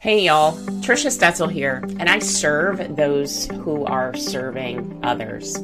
Hey 0.00 0.26
y'all, 0.26 0.52
Trisha 0.80 1.10
Stetzel 1.10 1.50
here, 1.50 1.82
and 1.98 2.08
I 2.08 2.20
serve 2.20 2.94
those 2.94 3.46
who 3.46 3.84
are 3.84 4.14
serving 4.14 5.00
others. 5.02 5.56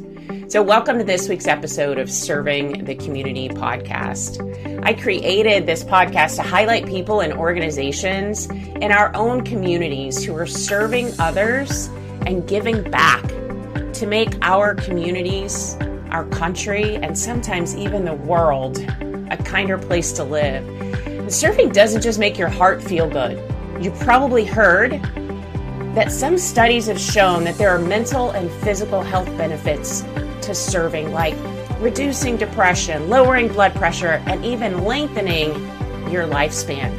So, 0.49 0.61
welcome 0.61 0.99
to 0.99 1.05
this 1.05 1.29
week's 1.29 1.47
episode 1.47 2.01
of 2.01 2.11
Serving 2.11 2.85
the 2.85 2.97
Community 2.97 3.49
podcast. 3.49 4.43
I 4.85 4.93
created 4.95 5.67
this 5.67 5.85
podcast 5.85 6.35
to 6.35 6.43
highlight 6.43 6.85
people 6.85 7.21
and 7.21 7.33
organizations 7.33 8.47
in 8.47 8.91
our 8.91 9.15
own 9.15 9.45
communities 9.45 10.25
who 10.25 10.35
are 10.35 10.47
serving 10.47 11.13
others 11.21 11.87
and 12.27 12.45
giving 12.49 12.83
back 12.91 13.23
to 13.93 14.05
make 14.05 14.35
our 14.43 14.75
communities, 14.75 15.77
our 16.11 16.25
country, 16.31 16.97
and 16.97 17.17
sometimes 17.17 17.77
even 17.77 18.05
the 18.05 18.15
world 18.15 18.79
a 19.31 19.37
kinder 19.45 19.79
place 19.79 20.11
to 20.11 20.25
live. 20.25 20.67
And 21.07 21.33
serving 21.33 21.69
doesn't 21.69 22.03
just 22.03 22.19
make 22.19 22.37
your 22.37 22.49
heart 22.49 22.83
feel 22.83 23.09
good 23.09 23.39
You've 23.81 23.99
probably 24.01 24.45
heard 24.45 25.03
that 25.95 26.11
some 26.11 26.39
studies 26.39 26.87
have 26.87 26.99
shown 26.99 27.45
that 27.45 27.57
there 27.57 27.71
are 27.71 27.79
mental 27.79 28.31
and 28.31 28.51
physical 28.63 29.03
health 29.03 29.27
benefits 29.37 30.03
to 30.43 30.55
serving, 30.55 31.13
like 31.13 31.35
reducing 31.81 32.37
depression, 32.37 33.09
lowering 33.09 33.49
blood 33.49 33.75
pressure, 33.75 34.23
and 34.27 34.45
even 34.45 34.85
lengthening 34.85 35.53
your 36.11 36.27
lifespan. 36.27 36.93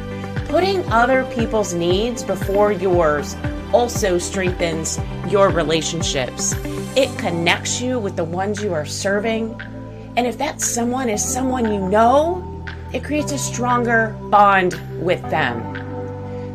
Putting 0.48 0.84
other 0.92 1.24
people's 1.34 1.74
needs 1.74 2.22
before 2.22 2.72
yours 2.72 3.36
also 3.72 4.16
strengthens 4.16 4.98
your 5.28 5.50
relationships. 5.50 6.54
It 6.96 7.16
connects 7.18 7.80
you 7.80 7.98
with 7.98 8.16
the 8.16 8.24
ones 8.24 8.62
you 8.62 8.72
are 8.72 8.86
serving. 8.86 9.60
And 10.16 10.26
if 10.26 10.38
that 10.38 10.60
someone 10.60 11.08
is 11.08 11.22
someone 11.22 11.72
you 11.72 11.88
know, 11.88 12.64
it 12.92 13.02
creates 13.04 13.32
a 13.32 13.38
stronger 13.38 14.16
bond 14.30 14.80
with 15.04 15.20
them. 15.30 15.75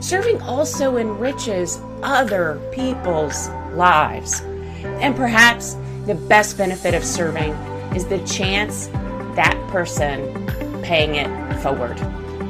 Serving 0.02 0.42
also 0.42 0.98
enriches 0.98 1.80
other 2.02 2.60
people's 2.72 3.50
lives. 3.76 4.42
And 4.82 5.16
perhaps 5.16 5.78
the 6.08 6.16
best 6.16 6.58
benefit 6.58 6.96
of 6.96 7.04
serving 7.06 7.52
is 7.96 8.08
the 8.08 8.18
chance 8.26 8.88
that 9.36 9.56
person 9.70 10.48
paying 10.82 11.16
it 11.16 11.30
forward. 11.60 11.98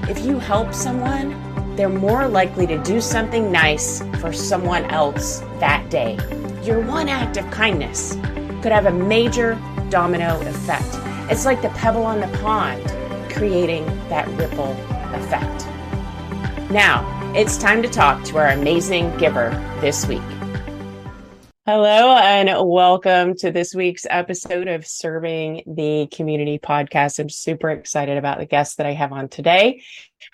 If 0.10 0.26
you 0.26 0.40
help 0.40 0.74
someone, 0.74 1.36
they're 1.76 1.90
more 1.90 2.26
likely 2.26 2.66
to 2.68 2.82
do 2.84 3.02
something 3.02 3.52
nice 3.52 4.02
for 4.22 4.32
someone 4.32 4.86
else 4.86 5.40
that 5.60 5.90
day. 5.90 6.18
Your 6.64 6.80
one 6.80 7.10
act 7.10 7.36
of 7.36 7.52
kindness 7.52 8.14
could 8.62 8.72
have 8.72 8.86
a 8.86 8.94
major 8.94 9.60
domino 9.90 10.40
effect. 10.48 10.88
It's 11.30 11.46
like 11.46 11.62
the 11.62 11.70
pebble 11.70 12.04
on 12.04 12.22
the 12.22 12.38
pond, 12.38 12.82
creating 13.30 13.86
that 14.08 14.26
ripple 14.38 14.72
effect. 15.14 15.68
Now, 16.72 17.21
it's 17.34 17.58
time 17.58 17.82
to 17.82 17.88
talk 17.88 18.22
to 18.26 18.38
our 18.38 18.48
amazing 18.48 19.16
giver 19.18 19.52
this 19.80 20.06
week. 20.06 20.22
Hello, 21.66 22.18
and 22.18 22.50
welcome 22.70 23.36
to 23.38 23.52
this 23.52 23.74
week's 23.74 24.06
episode 24.10 24.68
of 24.68 24.86
Serving 24.86 25.64
the 25.66 26.08
Community 26.12 26.60
podcast. 26.60 27.20
I'm 27.20 27.30
super 27.30 27.70
excited 27.70 28.18
about 28.18 28.40
the 28.40 28.46
guests 28.46 28.76
that 28.76 28.86
I 28.86 28.92
have 28.92 29.14
on 29.14 29.30
today. 29.30 29.82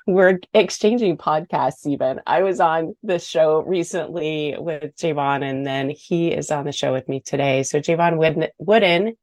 We're 0.08 0.40
exchanging 0.56 1.18
podcasts, 1.18 1.86
even. 1.86 2.20
I 2.26 2.42
was 2.42 2.60
on 2.60 2.96
the 3.04 3.20
show 3.20 3.62
recently 3.62 4.56
with 4.58 4.96
Jevon, 4.96 5.44
and 5.44 5.68
then 5.68 5.92
he 5.92 6.30
is 6.30 6.50
on 6.50 6.66
the 6.66 6.72
show 6.72 6.94
with 6.94 7.08
me 7.08 7.20
today. 7.20 7.62
So, 7.62 7.80
Jevon 7.80 8.50
Wooden 8.58 9.14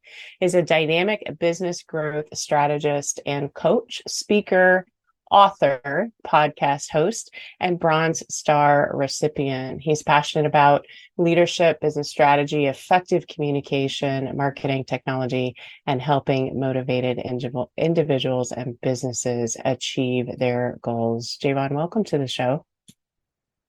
is 0.40 0.54
a 0.54 0.62
dynamic 0.62 1.24
business 1.40 1.82
growth 1.82 2.26
strategist 2.34 3.18
and 3.26 3.52
coach, 3.52 4.02
speaker, 4.06 4.86
author, 5.34 6.10
podcast 6.24 6.90
host, 6.90 7.34
and 7.58 7.80
Bronze 7.80 8.22
Star 8.30 8.92
recipient. 8.94 9.80
He's 9.80 10.00
passionate 10.00 10.46
about 10.46 10.86
leadership, 11.18 11.80
business 11.80 12.08
strategy, 12.08 12.66
effective 12.66 13.26
communication, 13.26 14.36
marketing 14.36 14.84
technology, 14.84 15.56
and 15.88 16.00
helping 16.00 16.60
motivated 16.60 17.18
individuals 17.76 18.52
and 18.52 18.80
businesses 18.80 19.56
achieve 19.64 20.38
their 20.38 20.78
goals. 20.82 21.36
Jevon, 21.42 21.72
welcome 21.72 22.04
to 22.04 22.18
the 22.18 22.28
show. 22.28 22.64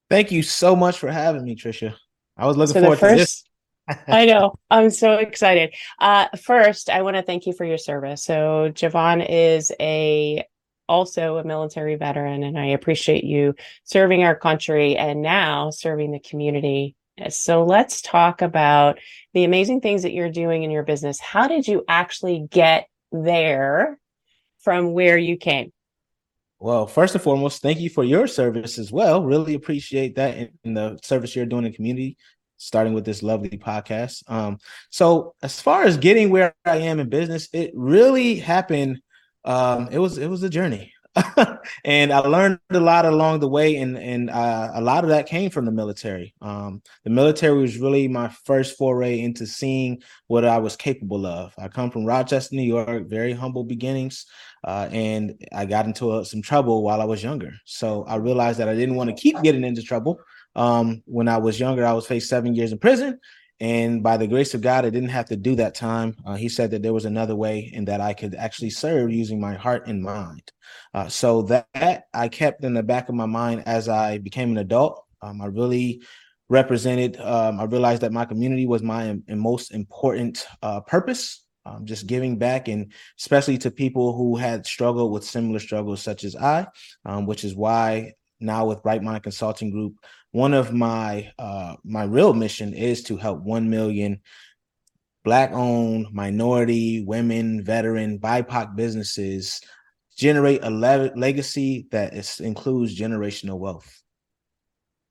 Thank 0.08 0.30
you 0.30 0.44
so 0.44 0.76
much 0.76 0.98
for 1.00 1.10
having 1.10 1.42
me, 1.42 1.56
Trisha. 1.56 1.94
I 2.36 2.46
was 2.46 2.56
looking 2.56 2.74
so 2.74 2.80
forward 2.82 3.00
first, 3.00 3.44
to 3.88 3.96
this. 3.96 4.04
I 4.06 4.26
know. 4.26 4.54
I'm 4.70 4.90
so 4.90 5.14
excited. 5.14 5.74
Uh, 5.98 6.28
first, 6.40 6.90
I 6.90 7.02
want 7.02 7.16
to 7.16 7.22
thank 7.22 7.44
you 7.44 7.52
for 7.52 7.64
your 7.64 7.78
service. 7.78 8.22
So, 8.22 8.70
Jevon 8.72 9.26
is 9.28 9.72
a 9.80 10.44
also 10.88 11.38
a 11.38 11.44
military 11.44 11.96
veteran, 11.96 12.42
and 12.42 12.58
I 12.58 12.66
appreciate 12.66 13.24
you 13.24 13.54
serving 13.84 14.22
our 14.24 14.36
country 14.36 14.96
and 14.96 15.22
now 15.22 15.70
serving 15.70 16.12
the 16.12 16.20
community. 16.20 16.94
So 17.30 17.64
let's 17.64 18.02
talk 18.02 18.42
about 18.42 18.98
the 19.32 19.44
amazing 19.44 19.80
things 19.80 20.02
that 20.02 20.12
you're 20.12 20.30
doing 20.30 20.62
in 20.62 20.70
your 20.70 20.82
business. 20.82 21.18
How 21.18 21.48
did 21.48 21.66
you 21.66 21.84
actually 21.88 22.46
get 22.50 22.88
there 23.10 23.98
from 24.58 24.92
where 24.92 25.16
you 25.16 25.36
came? 25.36 25.72
Well, 26.58 26.86
first 26.86 27.14
and 27.14 27.22
foremost, 27.22 27.62
thank 27.62 27.80
you 27.80 27.90
for 27.90 28.04
your 28.04 28.26
service 28.26 28.78
as 28.78 28.90
well. 28.90 29.22
Really 29.22 29.54
appreciate 29.54 30.16
that 30.16 30.50
in 30.64 30.74
the 30.74 30.98
service 31.02 31.36
you're 31.36 31.46
doing 31.46 31.64
in 31.64 31.72
the 31.72 31.76
community, 31.76 32.16
starting 32.56 32.94
with 32.94 33.04
this 33.04 33.22
lovely 33.22 33.50
podcast. 33.50 34.22
Um, 34.30 34.58
so 34.90 35.34
as 35.42 35.60
far 35.60 35.84
as 35.84 35.96
getting 35.96 36.30
where 36.30 36.54
I 36.64 36.78
am 36.78 36.98
in 36.98 37.08
business, 37.08 37.48
it 37.52 37.72
really 37.74 38.36
happened 38.36 39.00
um, 39.46 39.88
it 39.90 39.98
was 39.98 40.18
it 40.18 40.28
was 40.28 40.42
a 40.42 40.50
journey. 40.50 40.92
and 41.84 42.12
I 42.12 42.18
learned 42.18 42.58
a 42.70 42.80
lot 42.80 43.06
along 43.06 43.40
the 43.40 43.48
way, 43.48 43.76
and 43.76 43.96
and 43.96 44.28
uh, 44.28 44.72
a 44.74 44.80
lot 44.82 45.02
of 45.02 45.10
that 45.10 45.26
came 45.26 45.50
from 45.50 45.64
the 45.64 45.70
military. 45.70 46.34
Um, 46.42 46.82
the 47.04 47.10
military 47.10 47.58
was 47.58 47.78
really 47.78 48.06
my 48.06 48.28
first 48.44 48.76
foray 48.76 49.20
into 49.20 49.46
seeing 49.46 50.02
what 50.26 50.44
I 50.44 50.58
was 50.58 50.76
capable 50.76 51.24
of. 51.24 51.54
I 51.58 51.68
come 51.68 51.90
from 51.90 52.04
Rochester, 52.04 52.54
New 52.54 52.62
York, 52.62 53.08
very 53.08 53.32
humble 53.32 53.64
beginnings, 53.64 54.26
uh, 54.64 54.88
and 54.92 55.42
I 55.54 55.64
got 55.64 55.86
into 55.86 56.10
uh, 56.10 56.24
some 56.24 56.42
trouble 56.42 56.82
while 56.82 57.00
I 57.00 57.06
was 57.06 57.22
younger. 57.22 57.52
So 57.64 58.04
I 58.04 58.16
realized 58.16 58.58
that 58.58 58.68
I 58.68 58.74
didn't 58.74 58.96
want 58.96 59.08
to 59.08 59.16
keep 59.16 59.40
getting 59.42 59.64
into 59.64 59.82
trouble. 59.82 60.20
Um, 60.54 61.02
when 61.06 61.28
I 61.28 61.38
was 61.38 61.58
younger, 61.58 61.86
I 61.86 61.92
was 61.92 62.06
faced 62.06 62.28
seven 62.28 62.54
years 62.54 62.72
in 62.72 62.78
prison, 62.78 63.20
and 63.58 64.02
by 64.02 64.18
the 64.18 64.26
grace 64.26 64.52
of 64.52 64.60
God, 64.60 64.84
I 64.84 64.90
didn't 64.90 65.08
have 65.08 65.26
to 65.26 65.36
do 65.36 65.54
that 65.56 65.74
time. 65.74 66.16
Uh, 66.26 66.34
he 66.34 66.48
said 66.48 66.70
that 66.72 66.82
there 66.82 66.92
was 66.92 67.06
another 67.06 67.34
way 67.34 67.72
and 67.74 67.88
that 67.88 68.02
I 68.02 68.12
could 68.12 68.34
actually 68.34 68.70
serve 68.70 69.10
using 69.10 69.40
my 69.40 69.54
heart 69.54 69.86
and 69.86 70.02
mind. 70.02 70.52
Uh, 70.92 71.08
so 71.08 71.42
that, 71.42 71.66
that, 71.74 72.04
I 72.12 72.28
kept 72.28 72.64
in 72.64 72.74
the 72.74 72.82
back 72.82 73.08
of 73.08 73.14
my 73.14 73.26
mind 73.26 73.62
as 73.66 73.88
I 73.88 74.18
became 74.18 74.50
an 74.50 74.58
adult. 74.58 75.02
Um, 75.22 75.40
I 75.40 75.46
really 75.46 76.02
represented, 76.50 77.18
um, 77.18 77.58
I 77.58 77.64
realized 77.64 78.02
that 78.02 78.12
my 78.12 78.26
community 78.26 78.66
was 78.66 78.82
my 78.82 79.16
most 79.28 79.72
important 79.72 80.46
uh, 80.62 80.80
purpose. 80.80 81.42
Um, 81.64 81.84
just 81.84 82.06
giving 82.06 82.38
back 82.38 82.68
and 82.68 82.92
especially 83.18 83.58
to 83.58 83.72
people 83.72 84.16
who 84.16 84.36
had 84.36 84.64
struggled 84.64 85.10
with 85.10 85.24
similar 85.24 85.58
struggles 85.58 86.00
such 86.00 86.22
as 86.22 86.36
I, 86.36 86.68
um, 87.04 87.26
which 87.26 87.42
is 87.42 87.56
why 87.56 88.12
now 88.38 88.66
with 88.66 88.84
Bright 88.84 89.02
Mind 89.02 89.24
Consulting 89.24 89.72
Group, 89.72 89.96
one 90.36 90.52
of 90.52 90.70
my 90.70 91.32
uh, 91.38 91.76
my 91.82 92.04
real 92.04 92.34
mission 92.34 92.74
is 92.74 93.02
to 93.04 93.16
help 93.16 93.40
1 93.40 93.70
million 93.70 94.20
black 95.24 95.50
owned 95.52 96.08
minority 96.12 97.02
women 97.06 97.64
veteran 97.64 98.18
bipoc 98.18 98.76
businesses 98.76 99.62
generate 100.14 100.62
a 100.62 100.68
le- 100.68 101.10
legacy 101.16 101.86
that 101.90 102.12
is, 102.12 102.40
includes 102.40 102.98
generational 102.98 103.58
wealth. 103.58 104.02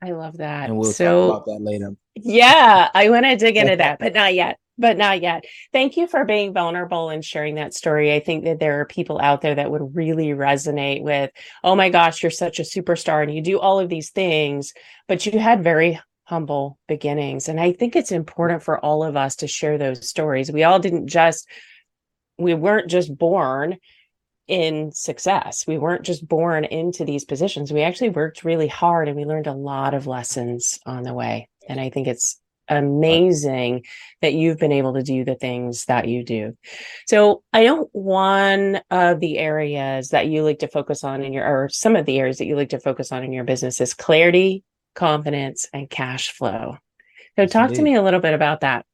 I 0.04 0.12
love 0.12 0.38
that. 0.38 0.70
And 0.70 0.78
we'll 0.78 0.94
so, 0.94 1.30
talk 1.30 1.30
about 1.32 1.46
that 1.46 1.60
later. 1.60 1.96
Yeah 2.16 2.90
i 2.94 3.10
want 3.10 3.26
to 3.26 3.36
dig 3.36 3.58
into 3.58 3.76
that 3.78 3.98
but 4.00 4.14
not 4.14 4.36
yet 4.36 4.60
but 4.78 4.98
not 4.98 5.22
yet. 5.22 5.46
Thank 5.72 5.98
you 5.98 6.08
for 6.08 6.26
being 6.26 6.54
vulnerable 6.54 7.10
and 7.10 7.24
sharing 7.24 7.56
that 7.56 7.74
story. 7.74 8.14
I 8.14 8.20
think 8.20 8.44
that 8.46 8.60
there 8.60 8.82
are 8.82 8.86
people 8.86 9.20
out 9.22 9.42
there 9.42 9.56
that 9.56 9.72
would 9.72 9.96
really 9.96 10.30
resonate 10.30 11.02
with, 11.02 11.32
oh 11.64 11.76
my 11.76 11.90
gosh, 11.90 12.22
you're 12.22 12.32
such 12.32 12.60
a 12.60 12.64
superstar 12.64 13.24
and 13.24 13.34
you 13.34 13.42
do 13.42 13.60
all 13.60 13.80
of 13.80 13.90
these 13.90 14.10
things, 14.10 14.74
but 15.08 15.26
you 15.26 15.40
had 15.40 15.64
very 15.64 16.00
humble 16.24 16.80
beginnings. 16.88 17.48
And 17.48 17.60
I 17.60 17.72
think 17.72 17.96
it's 17.96 18.12
important 18.12 18.64
for 18.64 18.84
all 18.84 19.04
of 19.04 19.16
us 19.16 19.38
to 19.38 19.48
share 19.48 19.78
those 19.78 20.08
stories. 20.08 20.52
We 20.52 20.64
all 20.64 20.80
didn't 20.80 21.08
just, 21.08 21.48
we 22.38 22.54
weren't 22.54 22.90
just 22.90 23.16
born 23.16 23.78
in 24.48 24.92
success. 24.92 25.66
We 25.68 25.78
weren't 25.78 26.04
just 26.04 26.28
born 26.28 26.66
into 26.66 27.06
these 27.06 27.26
positions. 27.26 27.72
We 27.72 27.82
actually 27.82 28.10
worked 28.10 28.44
really 28.44 28.68
hard 28.68 29.08
and 29.08 29.18
we 29.18 29.26
learned 29.26 29.48
a 29.48 29.54
lot 29.54 29.94
of 29.94 30.08
lessons 30.08 30.80
on 30.86 31.04
the 31.04 31.14
way. 31.14 31.50
And 31.68 31.80
I 31.80 31.90
think 31.90 32.08
it's 32.08 32.40
amazing 32.68 33.84
that 34.22 34.34
you've 34.34 34.58
been 34.58 34.72
able 34.72 34.94
to 34.94 35.04
do 35.04 35.24
the 35.24 35.36
things 35.36 35.86
that 35.86 36.08
you 36.08 36.24
do. 36.24 36.58
So 37.08 37.44
I 37.54 37.66
know 37.66 37.90
one 37.92 38.82
of 38.90 39.20
the 39.20 39.38
areas 39.38 40.10
that 40.10 40.28
you 40.28 40.44
like 40.44 40.60
to 40.60 40.68
focus 40.68 41.04
on 41.04 41.24
in 41.24 41.34
your, 41.34 41.46
or 41.46 41.70
some 41.70 41.96
of 41.96 42.06
the 42.06 42.20
areas 42.20 42.38
that 42.38 42.46
you 42.46 42.56
like 42.56 42.70
to 42.70 42.80
focus 42.80 43.12
on 43.12 43.24
in 43.24 43.34
your 43.34 43.44
business 43.44 43.82
is 43.82 43.94
clarity, 43.94 44.64
confidence, 44.96 45.68
and 45.74 45.90
cash 45.90 46.32
flow. 46.32 46.78
So 47.36 47.46
talk 47.46 47.72
to 47.74 47.82
me 47.82 47.96
a 47.96 48.02
little 48.02 48.22
bit 48.22 48.34
about 48.34 48.62
that. 48.62 48.86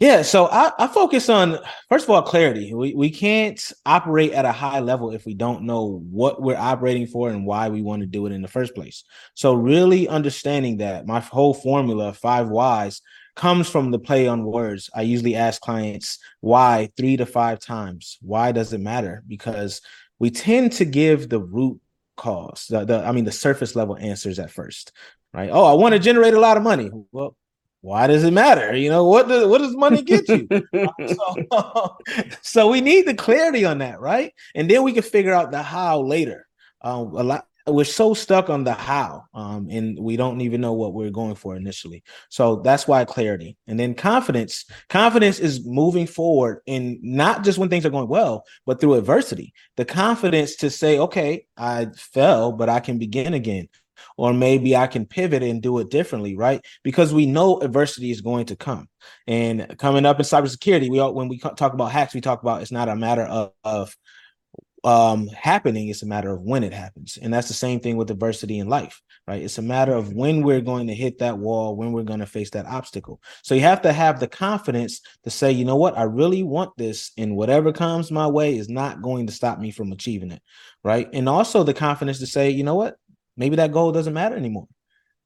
Yeah, 0.00 0.22
so 0.22 0.46
I, 0.46 0.72
I, 0.78 0.86
focus 0.86 1.28
on 1.28 1.58
first 1.90 2.04
of 2.04 2.10
all 2.10 2.22
clarity. 2.22 2.72
We 2.72 2.94
we 2.94 3.10
can't 3.10 3.60
operate 3.84 4.32
at 4.32 4.46
a 4.46 4.52
high 4.52 4.80
level 4.80 5.10
if 5.10 5.26
we 5.26 5.34
don't 5.34 5.64
know 5.64 6.02
what 6.10 6.40
we're 6.40 6.56
operating 6.56 7.06
for 7.06 7.28
and 7.28 7.44
why 7.44 7.68
we 7.68 7.82
want 7.82 8.00
to 8.00 8.06
do 8.06 8.24
it 8.24 8.32
in 8.32 8.40
the 8.40 8.48
first 8.48 8.74
place. 8.74 9.04
So 9.34 9.52
really 9.52 10.08
understanding 10.08 10.78
that 10.78 11.06
my 11.06 11.20
whole 11.20 11.52
formula 11.52 12.14
five 12.14 12.48
whys 12.48 13.02
comes 13.36 13.68
from 13.68 13.90
the 13.90 13.98
play 13.98 14.26
on 14.26 14.42
words. 14.42 14.88
I 14.94 15.02
usually 15.02 15.36
ask 15.36 15.60
clients 15.60 16.18
why 16.40 16.88
three 16.96 17.18
to 17.18 17.26
five 17.26 17.58
times. 17.58 18.16
Why 18.22 18.52
does 18.52 18.72
it 18.72 18.80
matter? 18.80 19.22
Because 19.28 19.82
we 20.18 20.30
tend 20.30 20.72
to 20.72 20.86
give 20.86 21.28
the 21.28 21.40
root 21.40 21.78
cause, 22.16 22.66
the, 22.70 22.86
the 22.86 23.04
I 23.04 23.12
mean 23.12 23.26
the 23.26 23.32
surface 23.32 23.76
level 23.76 23.98
answers 23.98 24.38
at 24.38 24.50
first, 24.50 24.92
right? 25.34 25.50
Oh, 25.52 25.66
I 25.66 25.74
want 25.74 25.92
to 25.92 25.98
generate 25.98 26.32
a 26.32 26.40
lot 26.40 26.56
of 26.56 26.62
money. 26.62 26.90
Well, 27.12 27.36
why 27.82 28.06
does 28.06 28.24
it 28.24 28.32
matter? 28.32 28.76
You 28.76 28.90
know, 28.90 29.04
what 29.04 29.28
does 29.28 29.46
what 29.46 29.58
does 29.58 29.74
money 29.76 30.02
get 30.02 30.28
you? 30.28 30.46
so, 31.08 31.98
so, 32.42 32.68
we 32.68 32.80
need 32.80 33.06
the 33.06 33.14
clarity 33.14 33.64
on 33.64 33.78
that, 33.78 34.00
right? 34.00 34.32
And 34.54 34.70
then 34.70 34.82
we 34.82 34.92
can 34.92 35.02
figure 35.02 35.32
out 35.32 35.50
the 35.50 35.62
how 35.62 36.02
later. 36.02 36.46
Um, 36.82 37.14
a 37.14 37.22
lot 37.22 37.46
we're 37.66 37.84
so 37.84 38.14
stuck 38.14 38.50
on 38.50 38.64
the 38.64 38.72
how, 38.72 39.24
um, 39.34 39.68
and 39.70 39.98
we 39.98 40.16
don't 40.16 40.40
even 40.40 40.60
know 40.60 40.72
what 40.72 40.94
we're 40.94 41.10
going 41.10 41.34
for 41.34 41.56
initially. 41.56 42.02
So 42.28 42.56
that's 42.56 42.88
why 42.88 43.04
clarity, 43.04 43.56
and 43.66 43.78
then 43.78 43.94
confidence. 43.94 44.64
Confidence 44.88 45.38
is 45.38 45.64
moving 45.64 46.06
forward, 46.06 46.60
and 46.66 46.98
not 47.02 47.44
just 47.44 47.58
when 47.58 47.68
things 47.68 47.86
are 47.86 47.90
going 47.90 48.08
well, 48.08 48.44
but 48.66 48.80
through 48.80 48.94
adversity. 48.94 49.52
The 49.76 49.84
confidence 49.84 50.56
to 50.56 50.70
say, 50.70 50.98
"Okay, 50.98 51.46
I 51.56 51.88
fell, 51.96 52.52
but 52.52 52.68
I 52.68 52.80
can 52.80 52.98
begin 52.98 53.34
again." 53.34 53.68
Or 54.16 54.32
maybe 54.32 54.76
I 54.76 54.86
can 54.86 55.06
pivot 55.06 55.42
and 55.42 55.62
do 55.62 55.78
it 55.78 55.90
differently, 55.90 56.36
right? 56.36 56.64
Because 56.82 57.12
we 57.12 57.26
know 57.26 57.60
adversity 57.60 58.10
is 58.10 58.20
going 58.20 58.46
to 58.46 58.56
come. 58.56 58.88
And 59.26 59.76
coming 59.78 60.06
up 60.06 60.18
in 60.18 60.24
cybersecurity, 60.24 60.90
we 60.90 60.98
all 60.98 61.14
when 61.14 61.28
we 61.28 61.38
talk 61.38 61.72
about 61.72 61.92
hacks, 61.92 62.14
we 62.14 62.20
talk 62.20 62.42
about 62.42 62.62
it's 62.62 62.72
not 62.72 62.88
a 62.88 62.96
matter 62.96 63.22
of, 63.22 63.52
of 63.64 63.96
um 64.82 65.28
happening 65.28 65.88
it's 65.88 66.02
a 66.02 66.06
matter 66.06 66.32
of 66.32 66.42
when 66.42 66.64
it 66.64 66.72
happens. 66.72 67.18
And 67.20 67.32
that's 67.32 67.48
the 67.48 67.54
same 67.54 67.80
thing 67.80 67.96
with 67.96 68.10
adversity 68.10 68.58
in 68.58 68.68
life 68.68 69.00
right? 69.30 69.42
It's 69.42 69.58
a 69.58 69.62
matter 69.62 69.92
of 69.92 70.12
when 70.12 70.42
we're 70.42 70.60
going 70.60 70.88
to 70.88 70.94
hit 70.94 71.18
that 71.18 71.38
wall 71.38 71.76
when 71.76 71.92
we're 71.92 72.02
going 72.02 72.18
to 72.18 72.26
face 72.26 72.50
that 72.50 72.66
obstacle. 72.66 73.20
So 73.42 73.54
you 73.54 73.60
have 73.60 73.82
to 73.82 73.92
have 73.92 74.18
the 74.18 74.26
confidence 74.26 75.00
to 75.22 75.30
say 75.30 75.52
you 75.52 75.64
know 75.64 75.76
what? 75.76 75.96
I 75.96 76.02
really 76.02 76.42
want 76.42 76.76
this 76.76 77.12
and 77.16 77.36
whatever 77.36 77.72
comes 77.72 78.10
my 78.10 78.26
way 78.26 78.56
is 78.56 78.68
not 78.68 79.02
going 79.02 79.28
to 79.28 79.32
stop 79.32 79.60
me 79.60 79.70
from 79.70 79.92
achieving 79.92 80.32
it 80.32 80.42
right? 80.82 81.08
And 81.12 81.28
also 81.28 81.62
the 81.62 81.74
confidence 81.74 82.18
to 82.20 82.26
say 82.26 82.50
you 82.50 82.64
know 82.64 82.74
what 82.74 82.96
Maybe 83.40 83.56
that 83.56 83.72
goal 83.72 83.90
doesn't 83.90 84.12
matter 84.12 84.36
anymore. 84.36 84.68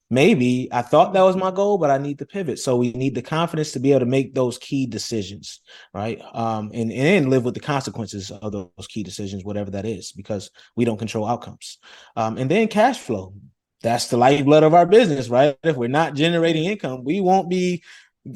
Maybe 0.09 0.69
I 0.71 0.83
thought 0.83 1.15
that 1.15 1.23
was 1.23 1.35
my 1.35 1.51
goal, 1.51 1.79
but 1.79 1.91
I 1.91 1.99
need 1.99 2.21
to 2.21 2.27
pivot. 2.27 2.61
So 2.61 2.77
we 2.77 2.93
need 2.93 3.17
the 3.17 3.23
confidence 3.23 3.73
to 3.73 3.81
be 3.81 3.91
able 3.91 4.01
to 4.01 4.07
make 4.07 4.35
those 4.35 4.57
key 4.57 4.87
decisions, 4.87 5.61
right? 5.93 6.23
Um, 6.33 6.71
and, 6.73 6.93
and 6.93 7.29
live 7.29 7.45
with 7.45 7.55
the 7.55 7.61
consequences 7.61 8.31
of 8.31 8.53
those 8.53 8.87
key 8.89 9.03
decisions, 9.03 9.45
whatever 9.45 9.73
that 9.73 9.85
is, 9.85 10.13
because 10.13 10.53
we 10.77 10.85
don't 10.85 10.99
control 10.99 11.27
outcomes. 11.27 11.79
Um, 12.15 12.39
and 12.39 12.49
then 12.49 12.69
cash 12.69 13.01
flow. 13.01 13.35
That's 13.83 14.07
the 14.07 14.17
lifeblood 14.17 14.63
of 14.63 14.75
our 14.75 14.87
business, 14.87 15.29
right? 15.29 15.59
If 15.65 15.77
we're 15.77 15.89
not 15.89 16.15
generating 16.15 16.67
income, 16.67 17.03
we 17.03 17.21
won't 17.21 17.51
be 17.51 17.83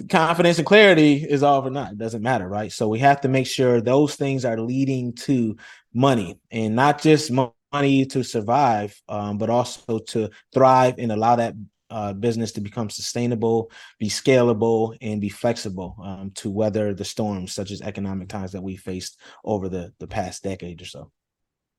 confidence 0.08 0.58
and 0.58 0.66
clarity 0.66 1.24
is 1.24 1.44
all 1.44 1.64
or 1.64 1.70
not. 1.70 1.92
It 1.92 1.98
doesn't 1.98 2.20
matter, 2.20 2.48
right? 2.48 2.72
So 2.72 2.88
we 2.88 2.98
have 2.98 3.20
to 3.20 3.28
make 3.28 3.46
sure 3.46 3.80
those 3.80 4.16
things 4.16 4.44
are 4.44 4.58
leading 4.58 5.12
to 5.26 5.56
money 5.94 6.40
and 6.50 6.74
not 6.74 7.00
just 7.00 7.30
money 7.30 7.52
to 7.72 8.22
survive, 8.22 9.00
um, 9.08 9.38
but 9.38 9.50
also 9.50 9.98
to 9.98 10.30
thrive 10.52 10.94
and 10.98 11.12
allow 11.12 11.36
that 11.36 11.54
uh, 11.90 12.12
business 12.12 12.52
to 12.52 12.60
become 12.60 12.90
sustainable, 12.90 13.70
be 13.98 14.08
scalable, 14.08 14.96
and 15.00 15.20
be 15.20 15.28
flexible 15.28 15.96
um, 16.02 16.30
to 16.32 16.50
weather 16.50 16.92
the 16.92 17.04
storms 17.04 17.52
such 17.52 17.70
as 17.70 17.80
economic 17.80 18.28
times 18.28 18.52
that 18.52 18.62
we 18.62 18.76
faced 18.76 19.18
over 19.44 19.68
the 19.68 19.92
the 19.98 20.06
past 20.06 20.42
decade 20.42 20.80
or 20.82 20.84
so. 20.84 21.10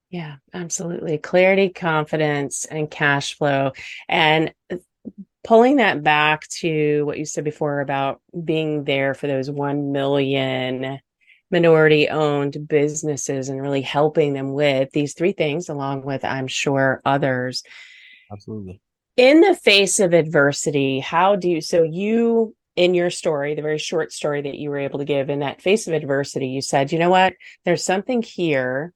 Yeah, 0.09 0.37
absolutely. 0.53 1.19
Clarity, 1.19 1.69
confidence, 1.69 2.65
and 2.65 2.89
cash 2.89 3.37
flow. 3.37 3.73
And 4.07 4.51
pulling 5.43 5.77
that 5.77 6.03
back 6.03 6.47
to 6.47 7.05
what 7.05 7.19
you 7.19 7.25
said 7.25 7.43
before 7.43 7.79
about 7.79 8.19
being 8.43 8.83
there 8.83 9.13
for 9.13 9.27
those 9.27 9.49
1 9.51 9.91
million 9.91 10.99
minority 11.51 12.09
owned 12.09 12.67
businesses 12.67 13.49
and 13.49 13.61
really 13.61 13.81
helping 13.81 14.33
them 14.33 14.53
with 14.53 14.91
these 14.91 15.13
three 15.13 15.31
things, 15.31 15.69
along 15.69 16.03
with, 16.03 16.23
I'm 16.23 16.47
sure, 16.47 17.01
others. 17.05 17.63
Absolutely. 18.31 18.81
In 19.17 19.41
the 19.41 19.55
face 19.55 19.99
of 19.99 20.13
adversity, 20.13 20.99
how 20.99 21.35
do 21.35 21.49
you, 21.49 21.61
so 21.61 21.83
you, 21.83 22.55
in 22.75 22.93
your 22.93 23.09
story, 23.09 23.55
the 23.55 23.61
very 23.61 23.77
short 23.77 24.13
story 24.13 24.41
that 24.43 24.57
you 24.57 24.69
were 24.69 24.77
able 24.77 24.99
to 24.99 25.05
give 25.05 25.29
in 25.29 25.39
that 25.39 25.61
face 25.61 25.87
of 25.87 25.93
adversity, 25.93 26.47
you 26.47 26.61
said, 26.61 26.91
you 26.91 26.99
know 26.99 27.09
what, 27.09 27.33
there's 27.65 27.83
something 27.83 28.21
here. 28.21 28.93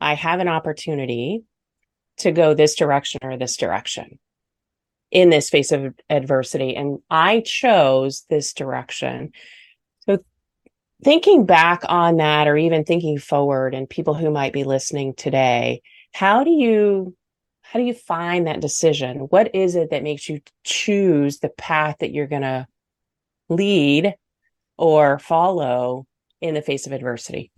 I 0.00 0.14
have 0.14 0.40
an 0.40 0.48
opportunity 0.48 1.42
to 2.18 2.32
go 2.32 2.54
this 2.54 2.74
direction 2.74 3.20
or 3.22 3.36
this 3.36 3.56
direction 3.56 4.18
in 5.10 5.28
this 5.28 5.50
face 5.50 5.72
of 5.72 5.94
adversity. 6.08 6.76
And 6.76 7.00
I 7.10 7.40
chose 7.40 8.24
this 8.30 8.52
direction 8.52 9.32
thinking 11.02 11.46
back 11.46 11.82
on 11.88 12.16
that 12.18 12.46
or 12.46 12.56
even 12.56 12.84
thinking 12.84 13.18
forward 13.18 13.74
and 13.74 13.88
people 13.88 14.14
who 14.14 14.30
might 14.30 14.52
be 14.52 14.64
listening 14.64 15.14
today 15.14 15.80
how 16.12 16.44
do 16.44 16.50
you 16.50 17.14
how 17.62 17.78
do 17.78 17.84
you 17.84 17.94
find 17.94 18.48
that 18.48 18.60
decision? 18.60 19.18
What 19.18 19.54
is 19.54 19.76
it 19.76 19.90
that 19.90 20.02
makes 20.02 20.28
you 20.28 20.40
choose 20.64 21.38
the 21.38 21.50
path 21.50 21.98
that 22.00 22.10
you're 22.10 22.26
going 22.26 22.42
to 22.42 22.66
lead 23.48 24.16
or 24.76 25.20
follow 25.20 26.04
in 26.40 26.54
the 26.54 26.62
face 26.62 26.86
of 26.86 26.92
adversity? 26.92 27.52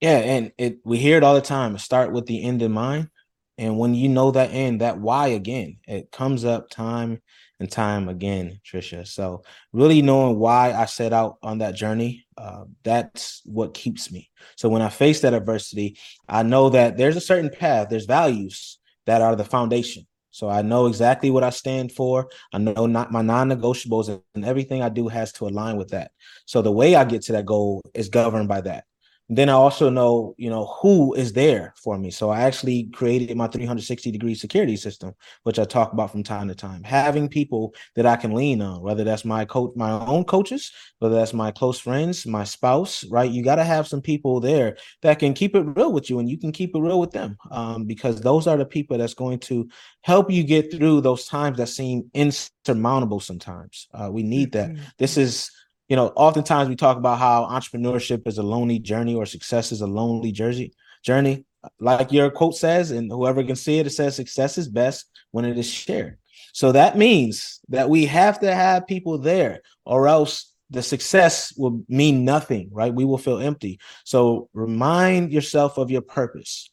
Yeah 0.00 0.18
and 0.18 0.52
it 0.56 0.78
we 0.84 0.96
hear 0.96 1.16
it 1.16 1.24
all 1.24 1.34
the 1.34 1.40
time 1.40 1.76
start 1.76 2.12
with 2.12 2.26
the 2.26 2.42
end 2.42 2.62
in 2.62 2.72
mind 2.72 3.10
and 3.58 3.78
when 3.78 3.94
you 3.94 4.08
know 4.08 4.30
that 4.30 4.52
end 4.52 4.80
that 4.80 4.98
why 4.98 5.28
again 5.28 5.78
it 5.86 6.10
comes 6.10 6.44
up 6.44 6.70
time 6.70 7.20
and 7.60 7.70
time 7.70 8.08
again, 8.08 8.60
Trisha. 8.64 9.06
So 9.06 9.42
really 9.72 10.00
knowing 10.00 10.38
why 10.38 10.72
I 10.72 10.84
set 10.84 11.12
out 11.12 11.38
on 11.42 11.58
that 11.58 11.74
journey, 11.74 12.26
uh, 12.36 12.64
that's 12.84 13.42
what 13.44 13.74
keeps 13.74 14.12
me. 14.12 14.30
So 14.56 14.68
when 14.68 14.82
I 14.82 14.88
face 14.88 15.20
that 15.20 15.34
adversity, 15.34 15.98
I 16.28 16.44
know 16.44 16.70
that 16.70 16.96
there's 16.96 17.16
a 17.16 17.20
certain 17.20 17.50
path, 17.50 17.88
there's 17.90 18.06
values 18.06 18.78
that 19.06 19.22
are 19.22 19.34
the 19.34 19.44
foundation. 19.44 20.06
So 20.30 20.48
I 20.48 20.62
know 20.62 20.86
exactly 20.86 21.30
what 21.30 21.42
I 21.42 21.50
stand 21.50 21.90
for. 21.90 22.28
I 22.52 22.58
know 22.58 22.86
not 22.86 23.10
my 23.10 23.22
non-negotiables 23.22 24.22
and 24.34 24.44
everything 24.44 24.82
I 24.82 24.88
do 24.88 25.08
has 25.08 25.32
to 25.32 25.48
align 25.48 25.76
with 25.76 25.88
that. 25.88 26.12
So 26.46 26.62
the 26.62 26.70
way 26.70 26.94
I 26.94 27.04
get 27.04 27.22
to 27.22 27.32
that 27.32 27.46
goal 27.46 27.82
is 27.92 28.08
governed 28.08 28.46
by 28.46 28.60
that 28.60 28.84
then 29.28 29.50
I 29.50 29.52
also 29.52 29.90
know, 29.90 30.34
you 30.38 30.48
know, 30.48 30.66
who 30.80 31.12
is 31.14 31.34
there 31.34 31.74
for 31.76 31.98
me. 31.98 32.10
So 32.10 32.30
I 32.30 32.40
actually 32.42 32.84
created 32.84 33.36
my 33.36 33.46
360 33.46 34.10
degree 34.10 34.34
security 34.34 34.76
system, 34.76 35.14
which 35.42 35.58
I 35.58 35.64
talk 35.64 35.92
about 35.92 36.10
from 36.10 36.22
time 36.22 36.48
to 36.48 36.54
time. 36.54 36.82
Having 36.82 37.28
people 37.28 37.74
that 37.94 38.06
I 38.06 38.16
can 38.16 38.32
lean 38.32 38.62
on, 38.62 38.80
whether 38.80 39.04
that's 39.04 39.26
my 39.26 39.44
coach, 39.44 39.72
my 39.76 39.90
own 39.90 40.24
coaches, 40.24 40.72
whether 40.98 41.14
that's 41.14 41.34
my 41.34 41.50
close 41.50 41.78
friends, 41.78 42.26
my 42.26 42.44
spouse, 42.44 43.04
right? 43.10 43.30
You 43.30 43.42
got 43.42 43.56
to 43.56 43.64
have 43.64 43.86
some 43.86 44.00
people 44.00 44.40
there 44.40 44.78
that 45.02 45.18
can 45.18 45.34
keep 45.34 45.54
it 45.54 45.60
real 45.76 45.92
with 45.92 46.08
you 46.08 46.18
and 46.20 46.28
you 46.28 46.38
can 46.38 46.50
keep 46.50 46.74
it 46.74 46.80
real 46.80 46.98
with 46.98 47.10
them. 47.10 47.36
Um, 47.50 47.84
because 47.84 48.22
those 48.22 48.46
are 48.46 48.56
the 48.56 48.64
people 48.64 48.96
that's 48.96 49.14
going 49.14 49.40
to 49.40 49.68
help 50.02 50.30
you 50.30 50.42
get 50.42 50.72
through 50.72 51.02
those 51.02 51.26
times 51.26 51.58
that 51.58 51.66
seem 51.66 52.10
insurmountable 52.14 53.20
sometimes. 53.20 53.88
Uh, 53.92 54.08
we 54.10 54.22
need 54.22 54.52
that. 54.52 54.70
Mm-hmm. 54.70 54.82
This 54.96 55.18
is 55.18 55.50
you 55.88 55.96
know, 55.96 56.08
oftentimes 56.14 56.68
we 56.68 56.76
talk 56.76 56.96
about 56.96 57.18
how 57.18 57.46
entrepreneurship 57.46 58.26
is 58.26 58.38
a 58.38 58.42
lonely 58.42 58.78
journey 58.78 59.14
or 59.14 59.26
success 59.26 59.72
is 59.72 59.80
a 59.80 59.86
lonely 59.86 60.32
jersey 60.32 60.72
journey. 61.02 61.44
Like 61.80 62.12
your 62.12 62.30
quote 62.30 62.56
says, 62.56 62.90
and 62.90 63.10
whoever 63.10 63.42
can 63.42 63.56
see 63.56 63.78
it, 63.78 63.86
it 63.86 63.90
says 63.90 64.14
success 64.14 64.58
is 64.58 64.68
best 64.68 65.10
when 65.30 65.44
it 65.44 65.58
is 65.58 65.68
shared. 65.68 66.18
So 66.52 66.72
that 66.72 66.96
means 66.96 67.60
that 67.68 67.88
we 67.88 68.06
have 68.06 68.40
to 68.40 68.54
have 68.54 68.86
people 68.86 69.18
there, 69.18 69.62
or 69.84 70.08
else 70.08 70.54
the 70.70 70.82
success 70.82 71.52
will 71.56 71.82
mean 71.88 72.24
nothing, 72.24 72.68
right? 72.72 72.92
We 72.92 73.04
will 73.04 73.18
feel 73.18 73.38
empty. 73.38 73.80
So 74.04 74.48
remind 74.52 75.32
yourself 75.32 75.78
of 75.78 75.90
your 75.90 76.02
purpose. 76.02 76.68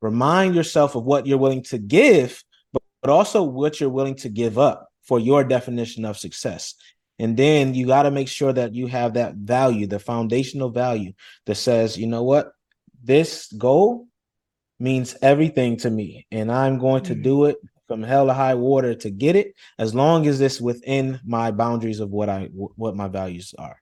Remind 0.00 0.54
yourself 0.54 0.94
of 0.96 1.04
what 1.04 1.26
you're 1.26 1.38
willing 1.38 1.62
to 1.64 1.78
give, 1.78 2.42
but, 2.72 2.82
but 3.02 3.10
also 3.10 3.42
what 3.42 3.80
you're 3.80 3.88
willing 3.88 4.16
to 4.16 4.28
give 4.28 4.58
up 4.58 4.88
for 5.02 5.20
your 5.20 5.44
definition 5.44 6.04
of 6.04 6.18
success. 6.18 6.74
And 7.18 7.36
then 7.36 7.74
you 7.74 7.86
got 7.86 8.02
to 8.02 8.10
make 8.10 8.28
sure 8.28 8.52
that 8.52 8.74
you 8.74 8.86
have 8.88 9.14
that 9.14 9.34
value, 9.34 9.86
the 9.86 9.98
foundational 9.98 10.70
value 10.70 11.12
that 11.46 11.54
says, 11.54 11.96
you 11.96 12.06
know 12.06 12.22
what, 12.22 12.52
this 13.02 13.50
goal 13.52 14.06
means 14.78 15.16
everything 15.22 15.78
to 15.78 15.90
me, 15.90 16.26
and 16.30 16.52
I'm 16.52 16.78
going 16.78 17.04
to 17.04 17.14
do 17.14 17.38
mm-hmm. 17.38 17.50
it 17.50 17.56
from 17.88 18.02
hell 18.02 18.26
to 18.26 18.34
high 18.34 18.54
water 18.54 18.94
to 18.94 19.10
get 19.10 19.36
it, 19.36 19.54
as 19.78 19.94
long 19.94 20.26
as 20.26 20.40
it's 20.40 20.60
within 20.60 21.20
my 21.24 21.50
boundaries 21.50 22.00
of 22.00 22.10
what 22.10 22.28
I 22.28 22.50
what 22.52 22.96
my 22.96 23.08
values 23.08 23.54
are. 23.58 23.80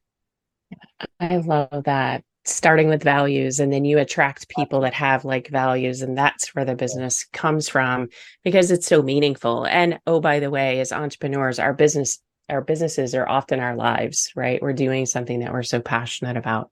I 1.19 1.38
love 1.38 1.85
that. 1.85 2.23
Starting 2.47 2.88
with 2.88 3.03
values, 3.03 3.59
and 3.59 3.73
then 3.73 3.87
you 3.87 3.99
attract 3.99 4.50
people 4.50 4.83
that 4.83 4.93
have 4.93 5.25
like 5.25 5.49
values, 5.49 6.03
and 6.03 6.17
that's 6.17 6.55
where 6.55 6.67
the 6.67 6.76
business 6.76 7.25
comes 7.33 7.69
from 7.71 8.11
because 8.45 8.71
it's 8.71 8.87
so 8.87 9.03
meaningful. 9.03 9.64
And 9.64 9.99
oh, 10.07 10.21
by 10.21 10.41
the 10.41 10.50
way, 10.50 10.81
as 10.81 10.93
entrepreneurs, 10.93 11.59
our 11.59 11.73
business 11.73 12.19
our 12.49 12.61
businesses 12.61 13.15
are 13.15 13.29
often 13.29 13.61
our 13.61 13.77
lives, 13.77 14.31
right? 14.37 14.61
We're 14.61 14.73
doing 14.73 15.07
something 15.07 15.41
that 15.41 15.53
we're 15.53 15.63
so 15.63 15.81
passionate 15.81 16.37
about. 16.37 16.71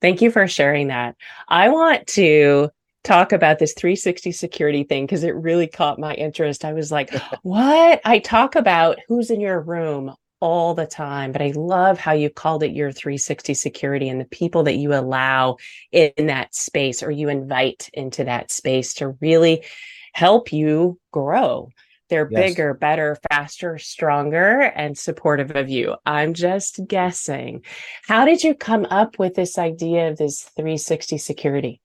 Thank 0.00 0.22
you 0.22 0.30
for 0.30 0.46
sharing 0.46 0.88
that. 0.88 1.16
I 1.48 1.70
want 1.70 2.06
to 2.08 2.70
talk 3.04 3.32
about 3.32 3.58
this 3.58 3.74
360 3.74 4.32
security 4.32 4.84
thing 4.84 5.06
because 5.06 5.24
it 5.24 5.34
really 5.34 5.66
caught 5.66 5.98
my 5.98 6.14
interest. 6.14 6.64
I 6.64 6.72
was 6.72 6.92
like, 6.92 7.10
what? 7.42 8.00
I 8.04 8.18
talk 8.18 8.54
about 8.54 8.98
who's 9.08 9.30
in 9.30 9.40
your 9.40 9.60
room 9.60 10.14
all 10.40 10.74
the 10.74 10.86
time, 10.86 11.32
but 11.32 11.42
I 11.42 11.52
love 11.56 11.98
how 11.98 12.12
you 12.12 12.30
called 12.30 12.62
it 12.62 12.72
your 12.72 12.92
360 12.92 13.54
security 13.54 14.08
and 14.08 14.20
the 14.20 14.26
people 14.26 14.62
that 14.64 14.76
you 14.76 14.94
allow 14.94 15.56
in 15.90 16.12
that 16.18 16.54
space 16.54 17.02
or 17.02 17.10
you 17.10 17.28
invite 17.28 17.90
into 17.92 18.24
that 18.24 18.52
space 18.52 18.94
to 18.94 19.16
really 19.20 19.64
help 20.12 20.52
you 20.52 20.98
grow. 21.12 21.70
They're 22.08 22.28
yes. 22.30 22.50
bigger, 22.50 22.74
better, 22.74 23.18
faster, 23.30 23.78
stronger, 23.78 24.60
and 24.60 24.96
supportive 24.96 25.54
of 25.56 25.68
you. 25.68 25.96
I'm 26.06 26.34
just 26.34 26.80
guessing. 26.86 27.64
How 28.06 28.24
did 28.24 28.42
you 28.42 28.54
come 28.54 28.86
up 28.86 29.18
with 29.18 29.34
this 29.34 29.58
idea 29.58 30.08
of 30.08 30.18
this 30.18 30.42
360 30.42 31.18
security? 31.18 31.80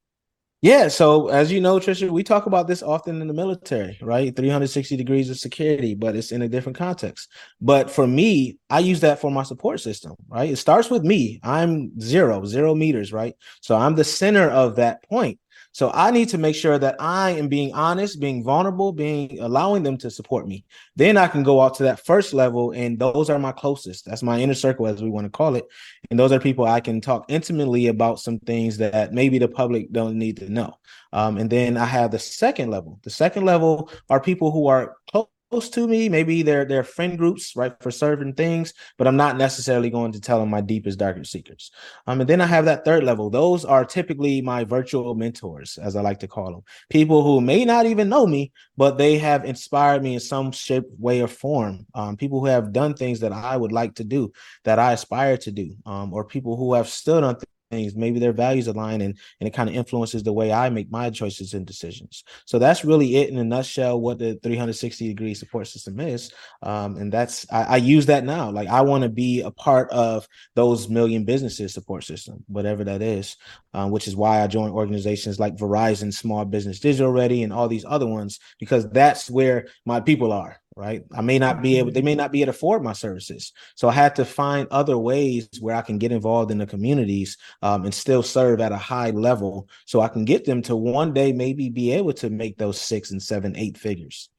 Yeah, 0.63 0.87
so 0.87 1.27
as 1.27 1.51
you 1.51 1.59
know, 1.59 1.77
Trisha, 1.77 2.09
we 2.09 2.23
talk 2.23 2.45
about 2.45 2.69
this 2.69 2.81
often 2.81 3.21
in 3.21 3.27
the 3.27 3.33
military, 3.33 3.99
right? 4.01 4.33
360 4.33 4.95
degrees 4.95 5.29
of 5.29 5.37
security, 5.37 5.93
but 5.93 6.15
it's 6.15 6.31
in 6.31 6.41
a 6.41 6.47
different 6.47 6.77
context. 6.77 7.29
But 7.59 7.91
for 7.91 8.07
me, 8.07 8.59
I 8.69 8.79
use 8.79 9.01
that 9.01 9.19
for 9.19 9.29
my 9.29 9.43
support 9.43 9.81
system, 9.81 10.15
right? 10.29 10.49
It 10.49 10.55
starts 10.55 10.89
with 10.89 11.03
me. 11.03 11.41
I'm 11.43 11.99
zero, 11.99 12.45
zero 12.45 12.75
meters, 12.75 13.11
right? 13.11 13.35
So 13.59 13.75
I'm 13.75 13.95
the 13.95 14.05
center 14.05 14.49
of 14.49 14.77
that 14.77 15.03
point. 15.09 15.37
So 15.73 15.91
I 15.91 16.11
need 16.11 16.29
to 16.29 16.37
make 16.37 16.55
sure 16.55 16.77
that 16.77 16.95
I 16.99 17.31
am 17.31 17.47
being 17.47 17.73
honest, 17.73 18.19
being 18.19 18.43
vulnerable, 18.43 18.93
being 18.93 19.39
allowing 19.39 19.81
them 19.81 19.97
to 19.97 20.11
support 20.11 20.47
me. 20.47 20.65
Then 20.95 21.17
I 21.17 21.27
can 21.27 21.41
go 21.41 21.61
out 21.61 21.73
to 21.75 21.83
that 21.83 22.05
first 22.05 22.31
level, 22.31 22.71
and 22.71 22.99
those 22.99 23.27
are 23.31 23.39
my 23.39 23.51
closest. 23.51 24.05
That's 24.05 24.21
my 24.21 24.39
inner 24.39 24.53
circle, 24.53 24.85
as 24.85 25.01
we 25.01 25.09
want 25.09 25.25
to 25.25 25.31
call 25.31 25.55
it. 25.55 25.65
And 26.11 26.19
those 26.19 26.31
are 26.31 26.39
people 26.39 26.65
I 26.65 26.79
can 26.79 27.01
talk 27.01 27.25
intimately 27.27 27.87
about 27.87 28.19
some 28.19 28.37
things 28.37 28.77
that 28.77 29.13
maybe 29.13 29.39
the 29.39 29.47
public 29.47 29.91
don't 29.91 30.19
need 30.19 30.37
to 30.37 30.49
know. 30.49 30.75
Um, 31.11 31.37
and 31.37 31.49
then 31.49 31.75
I 31.75 31.85
have 31.85 32.11
the 32.11 32.19
second 32.19 32.69
level. 32.69 32.99
The 33.03 33.09
second 33.09 33.43
level 33.43 33.89
are 34.11 34.19
people 34.19 34.51
who 34.51 34.67
are 34.67 34.95
close 35.09 35.27
close 35.53 35.69
to 35.69 35.87
me. 35.87 36.09
Maybe 36.09 36.41
they're 36.41 36.65
they're 36.65 36.83
friend 36.83 37.15
groups, 37.15 37.55
right, 37.55 37.73
for 37.79 37.91
certain 37.91 38.33
things, 38.33 38.73
but 38.97 39.07
I'm 39.07 39.15
not 39.15 39.37
necessarily 39.37 39.91
going 39.91 40.11
to 40.13 40.19
tell 40.19 40.39
them 40.39 40.49
my 40.49 40.61
deepest, 40.61 40.97
darkest 40.97 41.31
secrets. 41.31 41.69
Um, 42.07 42.21
and 42.21 42.27
then 42.27 42.41
I 42.41 42.47
have 42.47 42.65
that 42.65 42.83
third 42.83 43.03
level. 43.03 43.29
Those 43.29 43.63
are 43.63 43.85
typically 43.85 44.41
my 44.41 44.63
virtual 44.63 45.13
mentors, 45.13 45.77
as 45.77 45.95
I 45.95 46.01
like 46.01 46.19
to 46.21 46.27
call 46.27 46.51
them. 46.51 46.63
People 46.89 47.21
who 47.21 47.39
may 47.39 47.65
not 47.65 47.85
even 47.85 48.09
know 48.09 48.25
me, 48.25 48.51
but 48.77 48.97
they 48.97 49.19
have 49.19 49.45
inspired 49.45 50.01
me 50.01 50.15
in 50.15 50.19
some 50.19 50.51
shape, 50.51 50.85
way, 50.97 51.21
or 51.21 51.27
form. 51.27 51.85
Um, 51.93 52.17
people 52.17 52.39
who 52.39 52.47
have 52.47 52.73
done 52.73 52.95
things 52.95 53.19
that 53.19 53.31
I 53.31 53.55
would 53.55 53.71
like 53.71 53.93
to 53.95 54.03
do, 54.03 54.31
that 54.63 54.79
I 54.79 54.93
aspire 54.93 55.37
to 55.37 55.51
do, 55.51 55.75
um, 55.85 56.15
or 56.15 56.25
people 56.25 56.57
who 56.57 56.73
have 56.73 56.89
stood 56.89 57.23
on 57.23 57.37
things 57.71 57.95
maybe 57.95 58.19
their 58.19 58.33
values 58.33 58.67
align 58.67 59.01
and, 59.01 59.17
and 59.39 59.47
it 59.47 59.53
kind 59.53 59.69
of 59.69 59.75
influences 59.75 60.23
the 60.23 60.33
way 60.33 60.51
i 60.51 60.69
make 60.69 60.91
my 60.91 61.09
choices 61.09 61.53
and 61.53 61.65
decisions. 61.65 62.23
So 62.45 62.59
that's 62.59 62.85
really 62.85 63.15
it 63.17 63.29
in 63.29 63.37
a 63.37 63.43
nutshell 63.43 63.99
what 63.99 64.19
the 64.19 64.39
360 64.43 65.07
degree 65.07 65.33
support 65.33 65.67
system 65.67 65.99
is 65.99 66.31
um, 66.61 66.97
and 66.97 67.11
that's 67.11 67.45
I, 67.51 67.63
I, 67.63 67.77
use 67.77 68.05
that 68.07 68.23
now. 68.23 68.51
Like 68.51 68.67
i 68.67 68.81
want 68.81 69.03
to 69.03 69.09
be 69.09 69.41
a 69.41 69.51
part 69.51 69.89
of 69.91 70.27
those 70.55 70.89
million 70.89 71.25
businesses 71.25 71.73
support 71.73 72.03
system 72.03 72.43
whatever 72.47 72.83
that 72.83 73.01
is 73.01 73.37
um, 73.73 73.91
which 73.91 74.07
is 74.07 74.15
why 74.15 74.41
i 74.41 74.47
join 74.47 74.71
organizations 74.71 75.39
like 75.39 75.55
verizon 75.57 76.13
small 76.13 76.45
business 76.45 76.79
digital 76.79 77.11
ready 77.11 77.43
and 77.43 77.53
all 77.53 77.67
these 77.67 77.85
other 77.87 78.07
ones 78.07 78.39
because 78.59 78.89
that's 78.89 79.29
where 79.29 79.67
my 79.85 79.99
people 79.99 80.31
are 80.31 80.59
right? 80.75 81.03
I 81.15 81.21
may 81.21 81.39
not 81.39 81.61
be 81.61 81.77
able, 81.77 81.91
they 81.91 82.01
may 82.01 82.15
not 82.15 82.31
be 82.31 82.41
able 82.41 82.51
to 82.51 82.57
afford 82.57 82.83
my 82.83 82.93
services. 82.93 83.51
So 83.75 83.87
I 83.87 83.93
had 83.93 84.15
to 84.15 84.25
find 84.25 84.67
other 84.71 84.97
ways 84.97 85.49
where 85.59 85.75
I 85.75 85.81
can 85.81 85.97
get 85.97 86.11
involved 86.11 86.51
in 86.51 86.57
the 86.57 86.65
communities 86.65 87.37
um, 87.61 87.85
and 87.85 87.93
still 87.93 88.23
serve 88.23 88.59
at 88.61 88.71
a 88.71 88.77
high 88.77 89.11
level 89.11 89.67
so 89.85 90.01
I 90.01 90.07
can 90.07 90.25
get 90.25 90.45
them 90.45 90.61
to 90.63 90.75
one 90.75 91.13
day 91.13 91.31
maybe 91.31 91.69
be 91.69 91.91
able 91.91 92.13
to 92.13 92.29
make 92.29 92.57
those 92.57 92.79
six 92.79 93.11
and 93.11 93.21
seven, 93.21 93.55
eight 93.55 93.77
figures. 93.77 94.29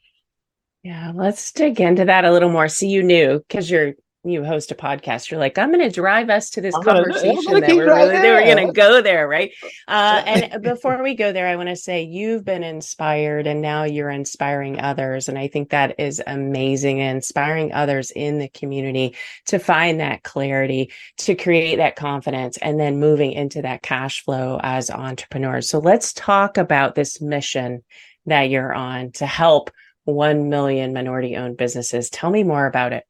Yeah, 0.83 1.12
let's 1.14 1.50
dig 1.53 1.81
into 1.81 2.05
that 2.05 2.26
a 2.26 2.33
little 2.33 2.50
more. 2.50 2.69
See, 2.69 2.88
you 2.88 3.03
knew 3.03 3.38
because 3.38 3.71
you're 3.71 3.95
you 4.25 4.45
host 4.45 4.71
a 4.71 4.75
podcast, 4.75 5.31
you're 5.31 5.40
like, 5.40 5.59
I'm 5.59 5.71
going 5.71 5.88
to 5.88 5.95
drive 5.95 6.31
us 6.31 6.50
to 6.50 6.61
this 6.61 6.75
I'm 6.75 6.83
conversation 6.83 7.45
gonna, 7.45 7.61
that 7.61 7.76
we're 7.76 7.87
really, 7.87 8.14
we're 8.14 8.54
going 8.54 8.66
to 8.66 8.73
go 8.73 9.02
there, 9.02 9.28
right? 9.28 9.52
Uh, 9.87 10.23
and 10.26 10.62
before 10.62 11.02
we 11.02 11.14
go 11.14 11.33
there, 11.33 11.47
I 11.47 11.57
want 11.57 11.69
to 11.69 11.76
say 11.76 12.02
you've 12.02 12.45
been 12.45 12.62
inspired, 12.62 13.47
and 13.47 13.61
now 13.61 13.85
you're 13.85 14.11
inspiring 14.11 14.81
others, 14.81 15.28
and 15.28 15.38
I 15.38 15.49
think 15.49 15.71
that 15.71 15.97
is 15.99 16.23
amazing. 16.26 16.99
Inspiring 16.99 17.73
others 17.73 18.11
in 18.11 18.38
the 18.38 18.49
community 18.49 19.16
to 19.47 19.59
find 19.59 20.00
that 20.00 20.23
clarity, 20.23 20.90
to 21.19 21.35
create 21.35 21.76
that 21.76 21.97
confidence, 21.97 22.57
and 22.59 22.81
then 22.81 22.99
moving 22.99 23.33
into 23.33 23.62
that 23.62 23.83
cash 23.83 24.25
flow 24.25 24.59
as 24.62 24.90
entrepreneurs. 24.90 25.69
So 25.69 25.78
let's 25.78 26.12
talk 26.12 26.57
about 26.57 26.95
this 26.95 27.21
mission 27.21 27.83
that 28.26 28.49
you're 28.50 28.73
on 28.73 29.12
to 29.12 29.26
help 29.26 29.71
1 30.04 30.49
million 30.49 30.93
minority 30.93 31.37
owned 31.37 31.57
businesses. 31.57 32.11
Tell 32.11 32.31
me 32.31 32.43
more 32.43 32.66
about 32.66 32.93
it. 32.93 33.04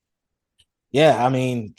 Yeah, 0.95 1.27
I 1.27 1.29
mean, 1.29 1.75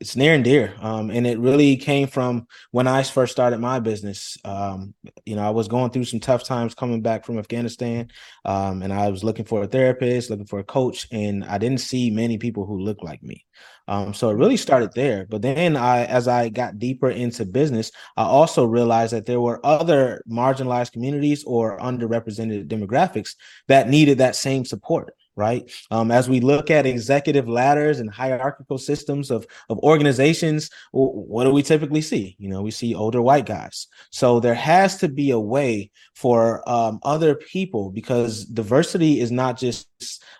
it's 0.00 0.16
near 0.16 0.32
and 0.32 0.42
dear. 0.42 0.74
Um, 0.80 1.10
and 1.10 1.26
it 1.26 1.38
really 1.38 1.76
came 1.76 2.08
from 2.08 2.46
when 2.70 2.86
I 2.86 3.02
first 3.02 3.32
started 3.32 3.60
my 3.60 3.80
business. 3.80 4.38
Um, 4.46 4.94
you 5.26 5.36
know, 5.36 5.42
I 5.42 5.50
was 5.50 5.68
going 5.68 5.90
through 5.90 6.06
some 6.06 6.20
tough 6.20 6.42
times 6.42 6.74
coming 6.74 7.02
back 7.02 7.26
from 7.26 7.38
Afghanistan. 7.38 8.08
Um, 8.46 8.82
and 8.82 8.94
I 8.94 9.10
was 9.10 9.22
looking 9.22 9.44
for 9.44 9.62
a 9.62 9.66
therapist, 9.66 10.30
looking 10.30 10.46
for 10.46 10.58
a 10.58 10.64
coach, 10.64 11.06
and 11.12 11.44
I 11.44 11.58
didn't 11.58 11.82
see 11.82 12.08
many 12.10 12.38
people 12.38 12.64
who 12.64 12.80
looked 12.80 13.04
like 13.04 13.22
me. 13.22 13.44
Um, 13.88 14.14
so 14.14 14.30
it 14.30 14.38
really 14.38 14.56
started 14.56 14.94
there. 14.94 15.26
But 15.28 15.42
then 15.42 15.76
I, 15.76 16.06
as 16.06 16.26
I 16.26 16.48
got 16.48 16.78
deeper 16.78 17.10
into 17.10 17.44
business, 17.44 17.92
I 18.16 18.22
also 18.22 18.64
realized 18.64 19.12
that 19.12 19.26
there 19.26 19.42
were 19.42 19.60
other 19.66 20.22
marginalized 20.26 20.92
communities 20.92 21.44
or 21.44 21.78
underrepresented 21.78 22.68
demographics 22.68 23.34
that 23.68 23.90
needed 23.90 24.16
that 24.16 24.34
same 24.34 24.64
support 24.64 25.12
right? 25.36 25.70
Um, 25.90 26.10
as 26.10 26.28
we 26.28 26.40
look 26.40 26.70
at 26.70 26.86
executive 26.86 27.46
ladders 27.46 28.00
and 28.00 28.10
hierarchical 28.10 28.78
systems 28.78 29.30
of, 29.30 29.46
of 29.68 29.78
organizations, 29.80 30.70
what 30.92 31.44
do 31.44 31.52
we 31.52 31.62
typically 31.62 32.00
see? 32.00 32.36
You 32.38 32.48
know, 32.48 32.62
we 32.62 32.70
see 32.70 32.94
older 32.94 33.20
white 33.20 33.46
guys. 33.46 33.86
So 34.10 34.40
there 34.40 34.54
has 34.54 34.96
to 34.98 35.08
be 35.08 35.30
a 35.30 35.38
way 35.38 35.90
for 36.14 36.66
um, 36.68 36.98
other 37.02 37.34
people 37.34 37.90
because 37.90 38.46
diversity 38.46 39.20
is 39.20 39.30
not 39.30 39.58
just 39.58 39.88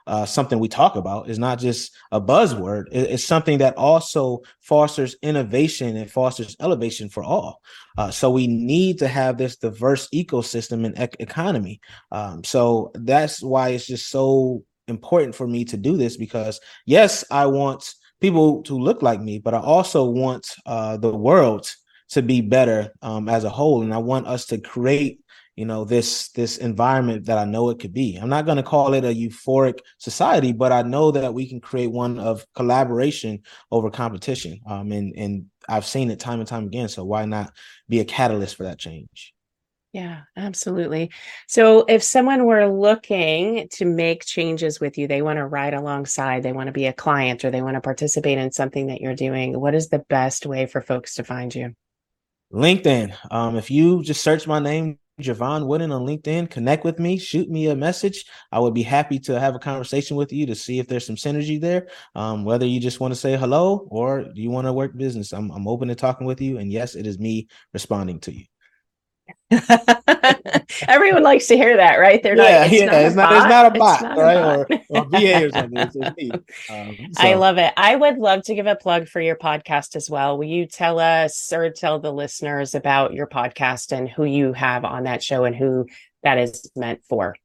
uh, 0.07 0.27
something 0.27 0.59
we 0.59 0.69
talk 0.69 0.97
about, 0.97 1.29
it's 1.29 1.39
not 1.39 1.59
just 1.59 1.95
a 2.13 2.21
buzzword, 2.21 2.85
it's 2.93 3.25
something 3.25 3.59
that 3.59 3.77
also 3.77 4.43
fosters 4.61 5.17
innovation 5.23 5.97
and 5.97 6.11
fosters 6.11 6.57
elevation 6.61 7.09
for 7.09 7.25
all. 7.25 7.61
Uh, 7.99 8.11
so 8.11 8.31
we 8.31 8.47
need 8.47 8.99
to 8.99 9.09
have 9.09 9.39
this 9.39 9.57
diverse 9.57 10.09
ecosystem 10.15 10.85
and 10.85 10.99
ec- 10.99 11.17
economy. 11.21 11.81
Um, 12.13 12.45
so 12.45 12.91
that's 12.95 13.43
why 13.43 13.71
it's 13.71 13.87
just 13.87 14.11
so 14.11 14.63
important 14.89 15.35
for 15.35 15.47
me 15.47 15.65
to 15.65 15.77
do 15.77 15.97
this 15.97 16.17
because 16.17 16.61
yes, 16.85 17.25
I 17.31 17.47
want 17.47 17.95
people 18.21 18.63
to 18.65 18.79
look 18.79 19.03
like 19.03 19.21
me, 19.21 19.39
but 19.39 19.55
I 19.55 19.61
also 19.61 20.05
want 20.05 20.49
uh, 20.67 20.97
the 20.97 21.15
world 21.15 21.71
to 22.09 22.23
be 22.23 22.41
better 22.41 22.93
um, 23.03 23.29
as 23.29 23.45
a 23.45 23.51
whole, 23.51 23.83
and 23.83 23.93
I 23.93 23.99
want 23.99 24.29
us 24.29 24.47
to 24.47 24.59
create 24.59 25.21
you 25.57 25.65
know 25.65 25.85
this 25.85 26.29
this 26.31 26.59
environment 26.59 27.25
that 27.27 27.39
i 27.39 27.45
know 27.45 27.71
it 27.71 27.79
could 27.79 27.93
be 27.93 28.17
i'm 28.17 28.29
not 28.29 28.45
going 28.45 28.59
to 28.59 28.63
call 28.63 28.95
it 28.95 29.05
a 29.05 29.09
euphoric 29.09 29.81
society 29.99 30.53
but 30.53 30.71
i 30.71 30.83
know 30.83 31.11
that 31.11 31.35
we 31.35 31.49
can 31.49 31.61
create 31.61 31.91
one 31.91 32.19
of 32.19 32.47
collaboration 32.55 33.41
over 33.73 33.91
competition 33.91 34.61
um, 34.69 34.93
and 34.93 35.15
and 35.17 35.47
i've 35.69 35.87
seen 35.87 36.11
it 36.11 36.21
time 36.21 36.39
and 36.39 36.49
time 36.49 36.67
again 36.67 36.89
so 36.89 37.05
why 37.05 37.25
not 37.25 37.53
be 37.89 38.01
a 38.01 38.05
catalyst 38.05 38.55
for 38.57 38.65
that 38.65 38.79
change 38.79 39.33
yeah, 39.93 40.23
absolutely. 40.37 41.11
So 41.49 41.87
if 41.89 42.03
someone 42.03 42.45
were 42.45 42.67
looking 42.67 43.67
to 43.77 43.87
make 43.87 44.27
changes 44.27 44.79
with 44.79 44.99
you, 44.99 45.09
they 45.09 45.23
want 45.23 45.39
to 45.39 45.47
ride 45.47 45.73
alongside, 45.73 46.43
they 46.43 46.53
want 46.53 46.67
to 46.67 46.73
be 46.73 46.85
a 46.85 46.93
client 46.93 47.47
or 47.47 47.51
they 47.51 47.63
want 47.63 47.77
to 47.77 47.81
participate 47.81 48.37
in 48.37 48.53
something 48.53 48.89
that 48.89 49.01
you're 49.01 49.15
doing, 49.15 49.59
what 49.59 49.75
is 49.75 49.89
the 49.89 50.01
best 50.11 50.45
way 50.45 50.67
for 50.67 50.83
folks 50.83 51.15
to 51.15 51.25
find 51.25 51.55
you? 51.55 51.73
LinkedIn. 52.53 53.17
Um, 53.31 53.57
if 53.57 53.71
you 53.71 54.03
just 54.03 54.21
search 54.21 54.47
my 54.47 54.59
name, 54.59 54.99
Jevon 55.21 55.67
Wooden 55.67 55.93
on 55.93 56.03
LinkedIn, 56.07 56.51
connect 56.51 56.85
with 56.85 56.99
me, 56.99 57.17
shoot 57.17 57.49
me 57.49 57.69
a 57.69 57.77
message. 57.77 58.27
I 58.53 58.59
would 58.59 58.75
be 58.75 58.83
happy 58.83 59.19
to 59.21 59.41
have 59.41 59.55
a 59.55 59.59
conversation 59.59 60.17
with 60.17 60.33
you 60.33 60.45
to 60.47 60.55
see 60.55 60.79
if 60.79 60.89
there's 60.89 61.07
some 61.07 61.17
synergy 61.17 61.59
there. 61.59 61.89
Um, 62.15 62.45
whether 62.45 62.67
you 62.67 62.81
just 62.81 63.01
want 63.01 63.15
to 63.15 63.21
say 63.21 63.37
hello 63.37 63.87
or 63.91 64.27
you 64.35 64.51
want 64.51 64.67
to 64.67 64.75
work 64.75 64.97
business, 64.97 65.33
I'm, 65.33 65.51
I'm 65.51 65.67
open 65.67 65.89
to 65.89 65.95
talking 65.95 66.27
with 66.27 66.43
you. 66.43 66.59
And 66.59 66.71
yes, 66.71 66.95
it 66.95 67.07
is 67.07 67.19
me 67.19 67.49
responding 67.73 68.21
to 68.21 68.33
you. 68.33 68.45
Everyone 70.89 71.23
likes 71.23 71.47
to 71.47 71.57
hear 71.57 71.77
that, 71.77 71.97
right? 71.97 72.23
They're 72.23 72.37
yeah, 72.37 72.59
not. 72.59 72.67
It's 72.67 72.81
yeah, 72.81 72.87
not 72.87 72.95
it's, 73.05 73.17
not, 73.17 73.33
it's 73.33 73.49
not 73.49 73.67
a 73.67 73.79
bot, 73.79 74.03
not 74.03 74.19
right? 74.19 74.37
A 74.37 74.65
bot. 74.65 74.83
Or, 74.91 75.01
or 75.01 75.05
VA 75.11 75.47
or 75.47 75.51
something. 75.51 75.79
It's, 75.79 75.97
it's 75.97 76.17
me. 76.17 76.31
Um, 76.69 77.13
so. 77.13 77.23
I 77.23 77.35
love 77.35 77.59
it. 77.59 77.73
I 77.77 77.95
would 77.95 78.19
love 78.19 78.43
to 78.45 78.55
give 78.55 78.67
a 78.67 78.77
plug 78.77 79.09
for 79.09 79.21
your 79.21 79.37
podcast 79.37 79.95
as 79.95 80.11
well. 80.11 80.37
Will 80.37 80.47
you 80.47 80.67
tell 80.67 80.99
us 80.99 81.53
or 81.53 81.71
tell 81.71 82.01
the 82.01 82.13
listeners 82.13 82.75
about 82.75 83.15
your 83.15 83.27
podcast 83.27 83.93
and 83.97 84.09
who 84.09 84.25
you 84.25 84.53
have 84.53 84.85
on 84.85 85.05
that 85.05 85.23
show 85.23 85.45
and 85.45 85.55
who 85.55 85.87
that 86.23 86.39
is 86.39 86.71
meant 86.75 87.03
for? 87.09 87.37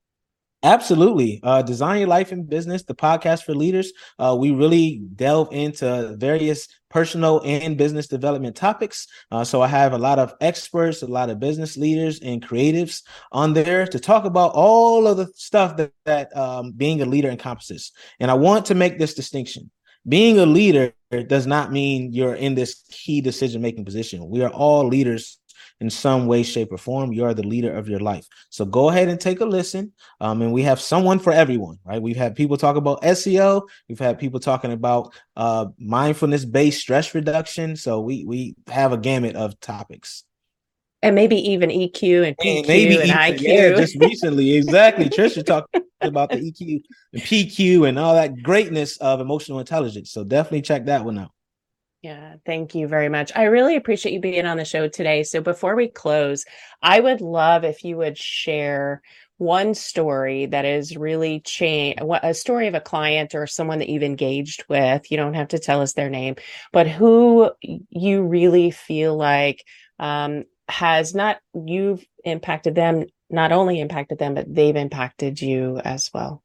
Absolutely. 0.63 1.39
Uh, 1.41 1.63
Design 1.63 1.99
Your 1.99 2.07
Life 2.07 2.31
in 2.31 2.43
Business, 2.43 2.83
the 2.83 2.93
podcast 2.93 3.43
for 3.43 3.55
leaders. 3.55 3.91
Uh, 4.19 4.37
we 4.39 4.51
really 4.51 5.01
delve 5.15 5.51
into 5.51 6.15
various 6.17 6.67
personal 6.87 7.41
and 7.43 7.77
business 7.77 8.07
development 8.07 8.55
topics. 8.55 9.07
Uh, 9.31 9.43
so 9.43 9.63
I 9.63 9.67
have 9.67 9.93
a 9.93 9.97
lot 9.97 10.19
of 10.19 10.35
experts, 10.39 11.01
a 11.01 11.07
lot 11.07 11.31
of 11.31 11.39
business 11.39 11.77
leaders 11.77 12.19
and 12.19 12.45
creatives 12.45 13.01
on 13.31 13.53
there 13.53 13.87
to 13.87 13.99
talk 13.99 14.25
about 14.25 14.51
all 14.53 15.07
of 15.07 15.17
the 15.17 15.27
stuff 15.33 15.77
that, 15.77 15.93
that 16.05 16.35
um, 16.37 16.73
being 16.73 17.01
a 17.01 17.05
leader 17.05 17.29
encompasses. 17.29 17.91
And 18.19 18.29
I 18.29 18.35
want 18.35 18.67
to 18.67 18.75
make 18.75 18.99
this 18.99 19.15
distinction. 19.15 19.71
Being 20.07 20.39
a 20.39 20.45
leader 20.45 20.93
does 21.27 21.47
not 21.47 21.71
mean 21.71 22.13
you're 22.13 22.35
in 22.35 22.55
this 22.55 22.83
key 22.89 23.21
decision 23.21 23.61
making 23.61 23.85
position. 23.85 24.29
We 24.29 24.43
are 24.43 24.49
all 24.49 24.87
leaders 24.87 25.39
in 25.81 25.89
some 25.89 26.27
way, 26.27 26.43
shape, 26.43 26.71
or 26.71 26.77
form. 26.77 27.11
You 27.11 27.25
are 27.25 27.33
the 27.33 27.43
leader 27.45 27.75
of 27.75 27.89
your 27.89 27.99
life. 27.99 28.27
So 28.49 28.63
go 28.63 28.89
ahead 28.89 29.09
and 29.09 29.19
take 29.19 29.41
a 29.41 29.45
listen. 29.45 29.91
Um, 30.21 30.41
and 30.43 30.53
we 30.53 30.61
have 30.61 30.79
someone 30.79 31.19
for 31.19 31.33
everyone, 31.33 31.79
right? 31.83 32.01
We've 32.01 32.15
had 32.15 32.35
people 32.35 32.55
talk 32.55 32.75
about 32.77 33.01
SEO. 33.01 33.63
We've 33.89 33.99
had 33.99 34.19
people 34.19 34.39
talking 34.39 34.71
about 34.71 35.13
uh, 35.35 35.65
mindfulness 35.79 36.45
based 36.45 36.79
stress 36.79 37.13
reduction. 37.13 37.75
So 37.75 37.99
we 37.99 38.23
we 38.23 38.55
have 38.67 38.93
a 38.93 38.97
gamut 38.97 39.35
of 39.35 39.59
topics. 39.59 40.23
And 41.03 41.15
maybe 41.15 41.35
even 41.35 41.71
EQ 41.71 42.27
and 42.27 42.37
PQ 42.37 42.57
and, 42.59 42.67
maybe 42.67 43.01
and 43.01 43.09
EQ, 43.09 43.37
IQ. 43.37 43.41
Yeah, 43.41 43.69
just 43.71 43.99
recently, 43.99 44.53
exactly. 44.53 45.09
Trisha 45.09 45.43
talked 45.43 45.75
about 46.01 46.29
the 46.29 46.35
EQ 46.37 46.83
and 47.13 47.21
PQ 47.23 47.89
and 47.89 47.97
all 47.97 48.13
that 48.13 48.43
greatness 48.43 48.97
of 48.97 49.19
emotional 49.19 49.59
intelligence. 49.59 50.11
So 50.11 50.23
definitely 50.23 50.61
check 50.61 50.85
that 50.85 51.03
one 51.03 51.17
out. 51.17 51.31
Yeah, 52.01 52.35
thank 52.47 52.73
you 52.73 52.87
very 52.87 53.09
much. 53.09 53.31
I 53.35 53.43
really 53.43 53.75
appreciate 53.75 54.13
you 54.13 54.19
being 54.19 54.47
on 54.47 54.57
the 54.57 54.65
show 54.65 54.87
today. 54.87 55.21
So 55.21 55.39
before 55.39 55.75
we 55.75 55.87
close, 55.87 56.45
I 56.81 56.99
would 56.99 57.21
love 57.21 57.63
if 57.63 57.83
you 57.83 57.97
would 57.97 58.17
share 58.17 59.03
one 59.37 59.75
story 59.75 60.47
that 60.47 60.65
is 60.65 60.97
really 60.97 61.41
changed 61.41 61.99
a 62.01 62.33
story 62.33 62.67
of 62.67 62.75
a 62.75 62.79
client 62.79 63.35
or 63.35 63.45
someone 63.45 63.79
that 63.79 63.89
you've 63.89 64.01
engaged 64.01 64.65
with. 64.67 65.11
You 65.11 65.17
don't 65.17 65.35
have 65.35 65.49
to 65.49 65.59
tell 65.59 65.81
us 65.81 65.93
their 65.93 66.09
name, 66.09 66.35
but 66.73 66.87
who 66.87 67.51
you 67.61 68.23
really 68.23 68.71
feel 68.71 69.15
like 69.15 69.63
um, 69.99 70.45
has 70.67 71.13
not 71.13 71.39
you've 71.53 72.03
impacted 72.23 72.73
them, 72.73 73.05
not 73.29 73.51
only 73.51 73.79
impacted 73.79 74.17
them, 74.17 74.33
but 74.33 74.53
they've 74.53 74.75
impacted 74.75 75.39
you 75.41 75.79
as 75.83 76.09
well. 76.13 76.43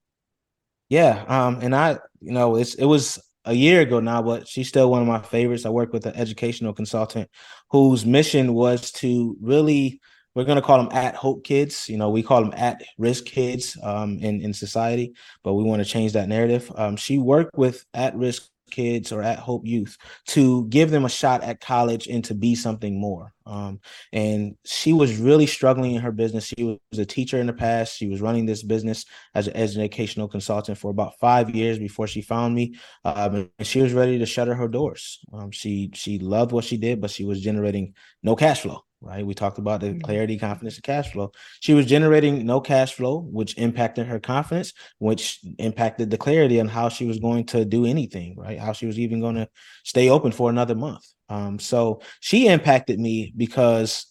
Yeah, 0.88 1.24
um, 1.28 1.60
and 1.62 1.74
I, 1.74 1.98
you 2.20 2.32
know, 2.32 2.56
it's 2.56 2.74
it 2.74 2.84
was 2.84 3.18
a 3.46 3.54
year 3.54 3.80
ago 3.80 4.00
now, 4.00 4.22
but 4.22 4.46
she's 4.46 4.68
still 4.68 4.90
one 4.90 5.00
of 5.00 5.08
my 5.08 5.20
favorites. 5.20 5.64
I 5.64 5.70
work 5.70 5.92
with 5.92 6.06
an 6.06 6.14
educational 6.16 6.74
consultant 6.74 7.30
whose 7.70 8.04
mission 8.04 8.54
was 8.54 8.92
to 8.92 9.36
really 9.40 10.00
we're 10.34 10.44
going 10.44 10.56
to 10.56 10.62
call 10.62 10.76
them 10.76 10.94
at 10.94 11.14
hope 11.14 11.44
kids 11.44 11.88
you 11.88 11.96
know 11.96 12.10
we 12.10 12.22
call 12.22 12.42
them 12.42 12.52
at 12.54 12.82
risk 12.98 13.24
kids 13.24 13.76
um, 13.82 14.18
in 14.18 14.42
in 14.42 14.52
society 14.52 15.14
but 15.42 15.54
we 15.54 15.64
want 15.64 15.82
to 15.82 15.88
change 15.88 16.12
that 16.12 16.28
narrative 16.28 16.70
um, 16.76 16.94
she 16.94 17.16
worked 17.16 17.56
with 17.56 17.84
at 17.94 18.14
risk 18.14 18.48
kids 18.70 19.12
or 19.12 19.22
at 19.22 19.38
hope 19.38 19.66
youth 19.66 19.96
to 20.28 20.66
give 20.68 20.90
them 20.90 21.04
a 21.04 21.08
shot 21.08 21.42
at 21.42 21.60
college 21.60 22.06
and 22.06 22.24
to 22.24 22.34
be 22.34 22.54
something 22.54 23.00
more. 23.00 23.32
Um, 23.46 23.80
and 24.12 24.56
she 24.64 24.92
was 24.92 25.18
really 25.18 25.46
struggling 25.46 25.94
in 25.94 26.02
her 26.02 26.10
business. 26.10 26.46
She 26.46 26.64
was 26.64 26.98
a 26.98 27.06
teacher 27.06 27.38
in 27.38 27.46
the 27.46 27.52
past. 27.52 27.96
She 27.96 28.08
was 28.08 28.20
running 28.20 28.46
this 28.46 28.62
business 28.62 29.04
as, 29.34 29.46
an 29.46 29.56
educational 29.56 30.28
consultant 30.28 30.78
for 30.78 30.90
about 30.90 31.18
five 31.20 31.54
years 31.54 31.78
before 31.78 32.06
she 32.06 32.22
found 32.22 32.54
me 32.54 32.74
um, 33.04 33.50
and 33.58 33.66
she 33.66 33.80
was 33.80 33.92
ready 33.92 34.18
to 34.18 34.26
shutter 34.26 34.54
her 34.54 34.68
doors. 34.68 35.20
Um, 35.32 35.50
she 35.50 35.90
she 35.94 36.18
loved 36.18 36.52
what 36.52 36.64
she 36.64 36.76
did 36.76 37.00
but 37.00 37.10
she 37.10 37.24
was 37.24 37.40
generating 37.40 37.94
no 38.22 38.34
cash 38.34 38.62
flow 38.62 38.85
right? 39.00 39.26
We 39.26 39.34
talked 39.34 39.58
about 39.58 39.80
the 39.80 39.88
mm-hmm. 39.88 40.00
clarity, 40.00 40.38
confidence, 40.38 40.76
and 40.76 40.82
cash 40.82 41.12
flow. 41.12 41.32
She 41.60 41.74
was 41.74 41.86
generating 41.86 42.46
no 42.46 42.60
cash 42.60 42.94
flow, 42.94 43.20
which 43.20 43.56
impacted 43.58 44.06
her 44.06 44.18
confidence, 44.18 44.72
which 44.98 45.40
impacted 45.58 46.10
the 46.10 46.18
clarity 46.18 46.60
on 46.60 46.68
how 46.68 46.88
she 46.88 47.06
was 47.06 47.18
going 47.18 47.46
to 47.46 47.64
do 47.64 47.84
anything, 47.84 48.34
right? 48.36 48.58
How 48.58 48.72
she 48.72 48.86
was 48.86 48.98
even 48.98 49.20
going 49.20 49.36
to 49.36 49.48
stay 49.84 50.08
open 50.08 50.32
for 50.32 50.50
another 50.50 50.74
month. 50.74 51.06
Um, 51.28 51.58
so 51.58 52.00
she 52.20 52.46
impacted 52.48 52.98
me 52.98 53.32
because 53.36 54.06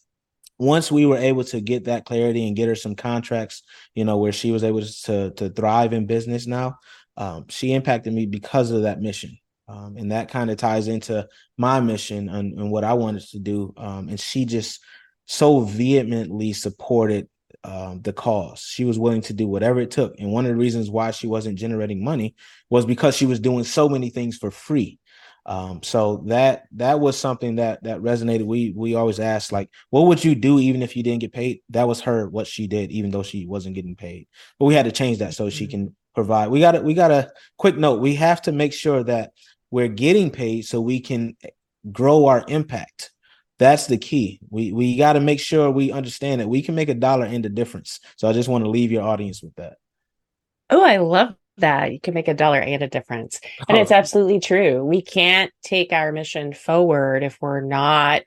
once 0.57 0.91
we 0.91 1.05
were 1.05 1.17
able 1.17 1.43
to 1.43 1.59
get 1.59 1.85
that 1.85 2.05
clarity 2.05 2.47
and 2.47 2.55
get 2.55 2.67
her 2.67 2.75
some 2.75 2.95
contracts, 2.95 3.63
you 3.93 4.05
know, 4.05 4.17
where 4.17 4.31
she 4.31 4.51
was 4.51 4.63
able 4.63 4.81
to 4.81 5.31
to 5.31 5.49
thrive 5.49 5.93
in 5.93 6.05
business 6.05 6.47
now, 6.47 6.77
um, 7.17 7.45
she 7.49 7.73
impacted 7.73 8.13
me 8.13 8.25
because 8.25 8.71
of 8.71 8.83
that 8.83 9.01
mission. 9.01 9.37
Um, 9.67 9.97
and 9.97 10.11
that 10.11 10.29
kind 10.29 10.51
of 10.51 10.57
ties 10.57 10.87
into 10.87 11.27
my 11.57 11.79
mission 11.79 12.29
and, 12.29 12.59
and, 12.59 12.71
what 12.71 12.83
I 12.83 12.93
wanted 12.93 13.23
to 13.29 13.39
do. 13.39 13.73
Um, 13.77 14.09
and 14.09 14.19
she 14.19 14.45
just 14.45 14.79
so 15.25 15.61
vehemently 15.61 16.53
supported 16.53 17.27
um, 17.63 18.01
the 18.01 18.13
cause. 18.13 18.61
She 18.61 18.85
was 18.85 18.99
willing 18.99 19.21
to 19.21 19.33
do 19.33 19.47
whatever 19.47 19.81
it 19.81 19.89
took. 19.89 20.19
And 20.19 20.31
one 20.31 20.45
of 20.45 20.49
the 20.49 20.57
reasons 20.57 20.91
why 20.91 21.11
she 21.11 21.25
wasn't 21.25 21.57
generating 21.57 22.03
money 22.03 22.35
was 22.69 22.85
because 22.85 23.15
she 23.15 23.25
was 23.25 23.39
doing 23.39 23.63
so 23.63 23.89
many 23.89 24.09
things 24.09 24.37
for 24.37 24.51
free. 24.51 24.99
Um, 25.47 25.83
so 25.83 26.23
that 26.27 26.63
that 26.73 26.99
was 26.99 27.17
something 27.17 27.57
that 27.57 27.83
that 27.83 28.01
resonated. 28.01 28.45
We 28.45 28.73
we 28.75 28.95
always 28.95 29.19
ask 29.19 29.51
like, 29.51 29.69
what 29.91 30.07
would 30.07 30.23
you 30.23 30.33
do 30.33 30.59
even 30.59 30.81
if 30.81 30.95
you 30.95 31.03
didn't 31.03 31.21
get 31.21 31.33
paid? 31.33 31.59
That 31.69 31.87
was 31.87 32.01
her 32.01 32.27
what 32.27 32.47
she 32.47 32.65
did, 32.65 32.91
even 32.91 33.11
though 33.11 33.21
she 33.21 33.45
wasn't 33.45 33.75
getting 33.75 33.95
paid. 33.95 34.27
But 34.57 34.65
we 34.65 34.73
had 34.73 34.85
to 34.85 34.91
change 34.91 35.19
that 35.19 35.35
so 35.35 35.49
she 35.49 35.65
mm-hmm. 35.65 35.71
can 35.71 35.95
provide. 36.15 36.49
We 36.49 36.61
got 36.61 36.71
to 36.71 36.81
we 36.81 36.95
got 36.95 37.11
a 37.11 37.31
quick 37.57 37.77
note. 37.77 37.99
We 37.99 38.15
have 38.15 38.41
to 38.43 38.51
make 38.51 38.73
sure 38.73 39.03
that 39.03 39.33
we're 39.75 39.89
getting 39.89 40.31
paid 40.31 40.61
so 40.61 40.79
we 40.79 41.01
can 41.01 41.35
grow 41.91 42.27
our 42.27 42.45
impact. 42.47 43.11
That's 43.59 43.87
the 43.87 43.97
key. 43.97 44.39
We 44.49 44.71
we 44.71 44.95
got 44.95 45.13
to 45.13 45.19
make 45.19 45.41
sure 45.41 45.69
we 45.69 45.91
understand 45.91 46.39
that 46.39 46.47
we 46.47 46.61
can 46.61 46.75
make 46.75 46.87
a 46.87 46.93
dollar 46.93 47.25
in 47.25 47.41
the 47.41 47.49
difference. 47.49 47.99
So 48.15 48.29
I 48.29 48.31
just 48.31 48.47
want 48.47 48.63
to 48.63 48.69
leave 48.69 48.89
your 48.89 49.03
audience 49.03 49.43
with 49.43 49.53
that. 49.55 49.73
Oh, 50.69 50.81
I 50.81 50.97
love 50.97 51.35
that. 51.57 51.91
You 51.91 51.99
can 51.99 52.13
make 52.13 52.29
a 52.29 52.33
dollar 52.33 52.61
and 52.61 52.83
a 52.83 52.87
difference. 52.87 53.41
And 53.67 53.77
oh. 53.77 53.81
it's 53.81 53.91
absolutely 53.91 54.39
true. 54.39 54.81
We 54.81 55.01
can't 55.01 55.51
take 55.61 55.91
our 55.91 56.13
mission 56.13 56.53
forward 56.53 57.23
if 57.23 57.37
we're 57.41 57.59
not 57.59 58.23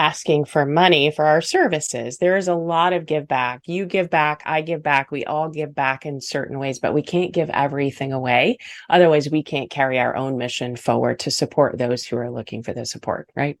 asking 0.00 0.46
for 0.46 0.64
money 0.64 1.10
for 1.10 1.26
our 1.26 1.42
services. 1.42 2.16
There 2.16 2.38
is 2.38 2.48
a 2.48 2.54
lot 2.54 2.94
of 2.94 3.04
give 3.04 3.28
back. 3.28 3.60
You 3.66 3.84
give 3.84 4.08
back, 4.08 4.42
I 4.46 4.62
give 4.62 4.82
back, 4.82 5.10
we 5.10 5.26
all 5.26 5.50
give 5.50 5.74
back 5.74 6.06
in 6.06 6.22
certain 6.22 6.58
ways, 6.58 6.78
but 6.78 6.94
we 6.94 7.02
can't 7.02 7.34
give 7.34 7.50
everything 7.50 8.10
away. 8.10 8.56
Otherwise, 8.88 9.28
we 9.28 9.42
can't 9.42 9.70
carry 9.70 9.98
our 9.98 10.16
own 10.16 10.38
mission 10.38 10.74
forward 10.74 11.18
to 11.20 11.30
support 11.30 11.76
those 11.76 12.02
who 12.02 12.16
are 12.16 12.30
looking 12.30 12.62
for 12.62 12.72
the 12.72 12.86
support, 12.86 13.28
right? 13.36 13.58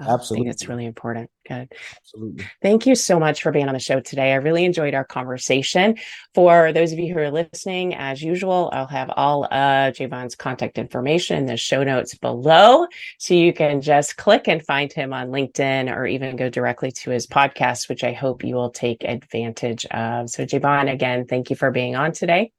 Absolutely. 0.00 0.48
I 0.48 0.52
think 0.52 0.54
it's 0.54 0.68
really 0.68 0.86
important. 0.86 1.30
Good. 1.46 1.72
Absolutely. 1.98 2.46
Thank 2.62 2.86
you 2.86 2.94
so 2.94 3.20
much 3.20 3.42
for 3.42 3.52
being 3.52 3.68
on 3.68 3.74
the 3.74 3.80
show 3.80 4.00
today. 4.00 4.32
I 4.32 4.36
really 4.36 4.64
enjoyed 4.64 4.94
our 4.94 5.04
conversation. 5.04 5.96
For 6.34 6.72
those 6.72 6.92
of 6.92 6.98
you 6.98 7.12
who 7.12 7.20
are 7.20 7.30
listening, 7.30 7.94
as 7.94 8.22
usual, 8.22 8.70
I'll 8.72 8.86
have 8.86 9.10
all 9.10 9.44
uh 9.44 9.90
Jevon's 9.90 10.34
contact 10.34 10.78
information 10.78 11.36
in 11.36 11.46
the 11.46 11.58
show 11.58 11.84
notes 11.84 12.14
below. 12.14 12.86
So 13.18 13.34
you 13.34 13.52
can 13.52 13.82
just 13.82 14.16
click 14.16 14.48
and 14.48 14.64
find 14.64 14.90
him 14.90 15.12
on 15.12 15.28
LinkedIn 15.28 15.94
or 15.94 16.06
even 16.06 16.36
go 16.36 16.48
directly 16.48 16.90
to 16.92 17.10
his 17.10 17.26
podcast, 17.26 17.90
which 17.90 18.04
I 18.04 18.12
hope 18.12 18.42
you 18.42 18.54
will 18.54 18.70
take 18.70 19.04
advantage 19.04 19.84
of. 19.86 20.30
So 20.30 20.46
Jevon, 20.46 20.90
again, 20.90 21.26
thank 21.26 21.50
you 21.50 21.56
for 21.56 21.70
being 21.70 21.94
on 21.94 22.12
today. 22.12 22.52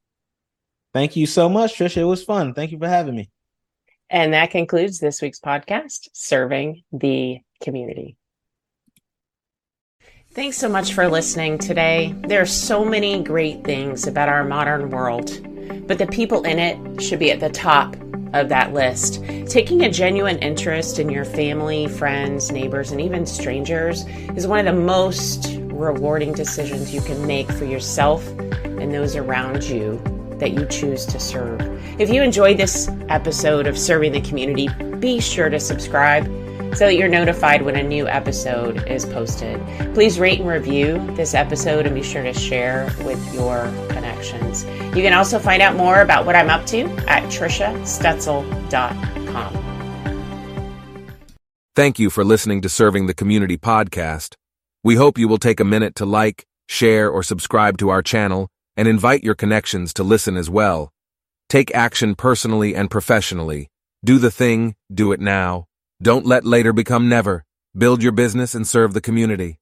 Thank 0.93 1.15
you 1.15 1.25
so 1.25 1.49
much, 1.49 1.75
Trisha. 1.77 1.97
It 1.97 2.03
was 2.05 2.23
fun. 2.23 2.53
Thank 2.53 2.71
you 2.71 2.77
for 2.77 2.87
having 2.87 3.15
me. 3.15 3.29
And 4.09 4.33
that 4.33 4.51
concludes 4.51 4.99
this 4.99 5.21
week's 5.21 5.39
podcast, 5.39 6.07
Serving 6.13 6.83
the 6.91 7.39
Community. 7.61 8.15
Thanks 10.35 10.57
so 10.57 10.67
much 10.67 10.91
for 10.91 11.07
listening 11.07 11.57
today. 11.57 12.13
There 12.27 12.41
are 12.41 12.45
so 12.45 12.83
many 12.83 13.23
great 13.23 13.63
things 13.63 14.05
about 14.05 14.27
our 14.27 14.43
modern 14.43 14.89
world, 14.89 15.31
but 15.87 15.97
the 15.97 16.07
people 16.07 16.43
in 16.43 16.59
it 16.59 17.01
should 17.01 17.19
be 17.19 17.31
at 17.31 17.39
the 17.39 17.49
top 17.49 17.95
of 18.33 18.49
that 18.49 18.73
list. 18.73 19.23
Taking 19.47 19.83
a 19.83 19.89
genuine 19.89 20.37
interest 20.39 20.99
in 20.99 21.09
your 21.09 21.23
family, 21.23 21.87
friends, 21.87 22.51
neighbors, 22.51 22.91
and 22.91 22.99
even 22.99 23.25
strangers 23.25 24.05
is 24.35 24.45
one 24.45 24.59
of 24.59 24.65
the 24.65 24.81
most 24.81 25.55
rewarding 25.71 26.33
decisions 26.33 26.93
you 26.93 26.99
can 26.99 27.25
make 27.25 27.49
for 27.53 27.63
yourself 27.63 28.27
and 28.65 28.93
those 28.93 29.15
around 29.15 29.63
you 29.63 30.01
that 30.39 30.51
you 30.51 30.65
choose 30.65 31.05
to 31.05 31.17
serve. 31.17 31.61
If 31.97 32.09
you 32.09 32.21
enjoyed 32.21 32.57
this 32.57 32.89
episode 33.07 33.67
of 33.67 33.79
Serving 33.79 34.11
the 34.11 34.19
Community, 34.19 34.67
be 34.99 35.21
sure 35.21 35.47
to 35.47 35.61
subscribe 35.61 36.25
so 36.75 36.85
that 36.85 36.95
you're 36.95 37.07
notified 37.07 37.61
when 37.61 37.75
a 37.75 37.83
new 37.83 38.07
episode 38.07 38.87
is 38.87 39.05
posted. 39.05 39.61
Please 39.93 40.19
rate 40.19 40.39
and 40.39 40.49
review 40.49 40.97
this 41.15 41.33
episode 41.33 41.85
and 41.85 41.95
be 41.95 42.03
sure 42.03 42.23
to 42.23 42.33
share 42.33 42.93
with 43.03 43.33
your 43.33 43.71
connections. 43.89 44.65
You 44.65 45.01
can 45.01 45.13
also 45.13 45.39
find 45.39 45.61
out 45.61 45.75
more 45.75 46.01
about 46.01 46.25
what 46.25 46.35
I'm 46.35 46.49
up 46.49 46.65
to 46.67 46.81
at 47.07 47.23
trishastetzel.com. 47.31 49.61
Thank 51.75 51.99
you 51.99 52.09
for 52.09 52.23
listening 52.23 52.61
to 52.61 52.69
Serving 52.69 53.07
the 53.07 53.13
Community 53.13 53.57
podcast. 53.57 54.35
We 54.83 54.95
hope 54.95 55.17
you 55.17 55.27
will 55.27 55.37
take 55.37 55.59
a 55.59 55.65
minute 55.65 55.95
to 55.95 56.05
like, 56.05 56.45
share, 56.69 57.09
or 57.09 57.23
subscribe 57.23 57.77
to 57.79 57.89
our 57.89 58.01
channel 58.01 58.47
and 58.77 58.87
invite 58.87 59.23
your 59.23 59.35
connections 59.35 59.93
to 59.95 60.03
listen 60.03 60.37
as 60.37 60.49
well. 60.49 60.91
Take 61.49 61.73
action 61.75 62.15
personally 62.15 62.75
and 62.75 62.89
professionally. 62.89 63.69
Do 64.03 64.19
the 64.19 64.31
thing, 64.31 64.75
do 64.93 65.11
it 65.11 65.19
now. 65.19 65.65
Don't 66.01 66.25
let 66.25 66.45
later 66.45 66.73
become 66.73 67.07
never. 67.07 67.45
Build 67.77 68.03
your 68.03 68.11
business 68.11 68.53
and 68.53 68.67
serve 68.67 68.93
the 68.93 69.01
community. 69.01 69.59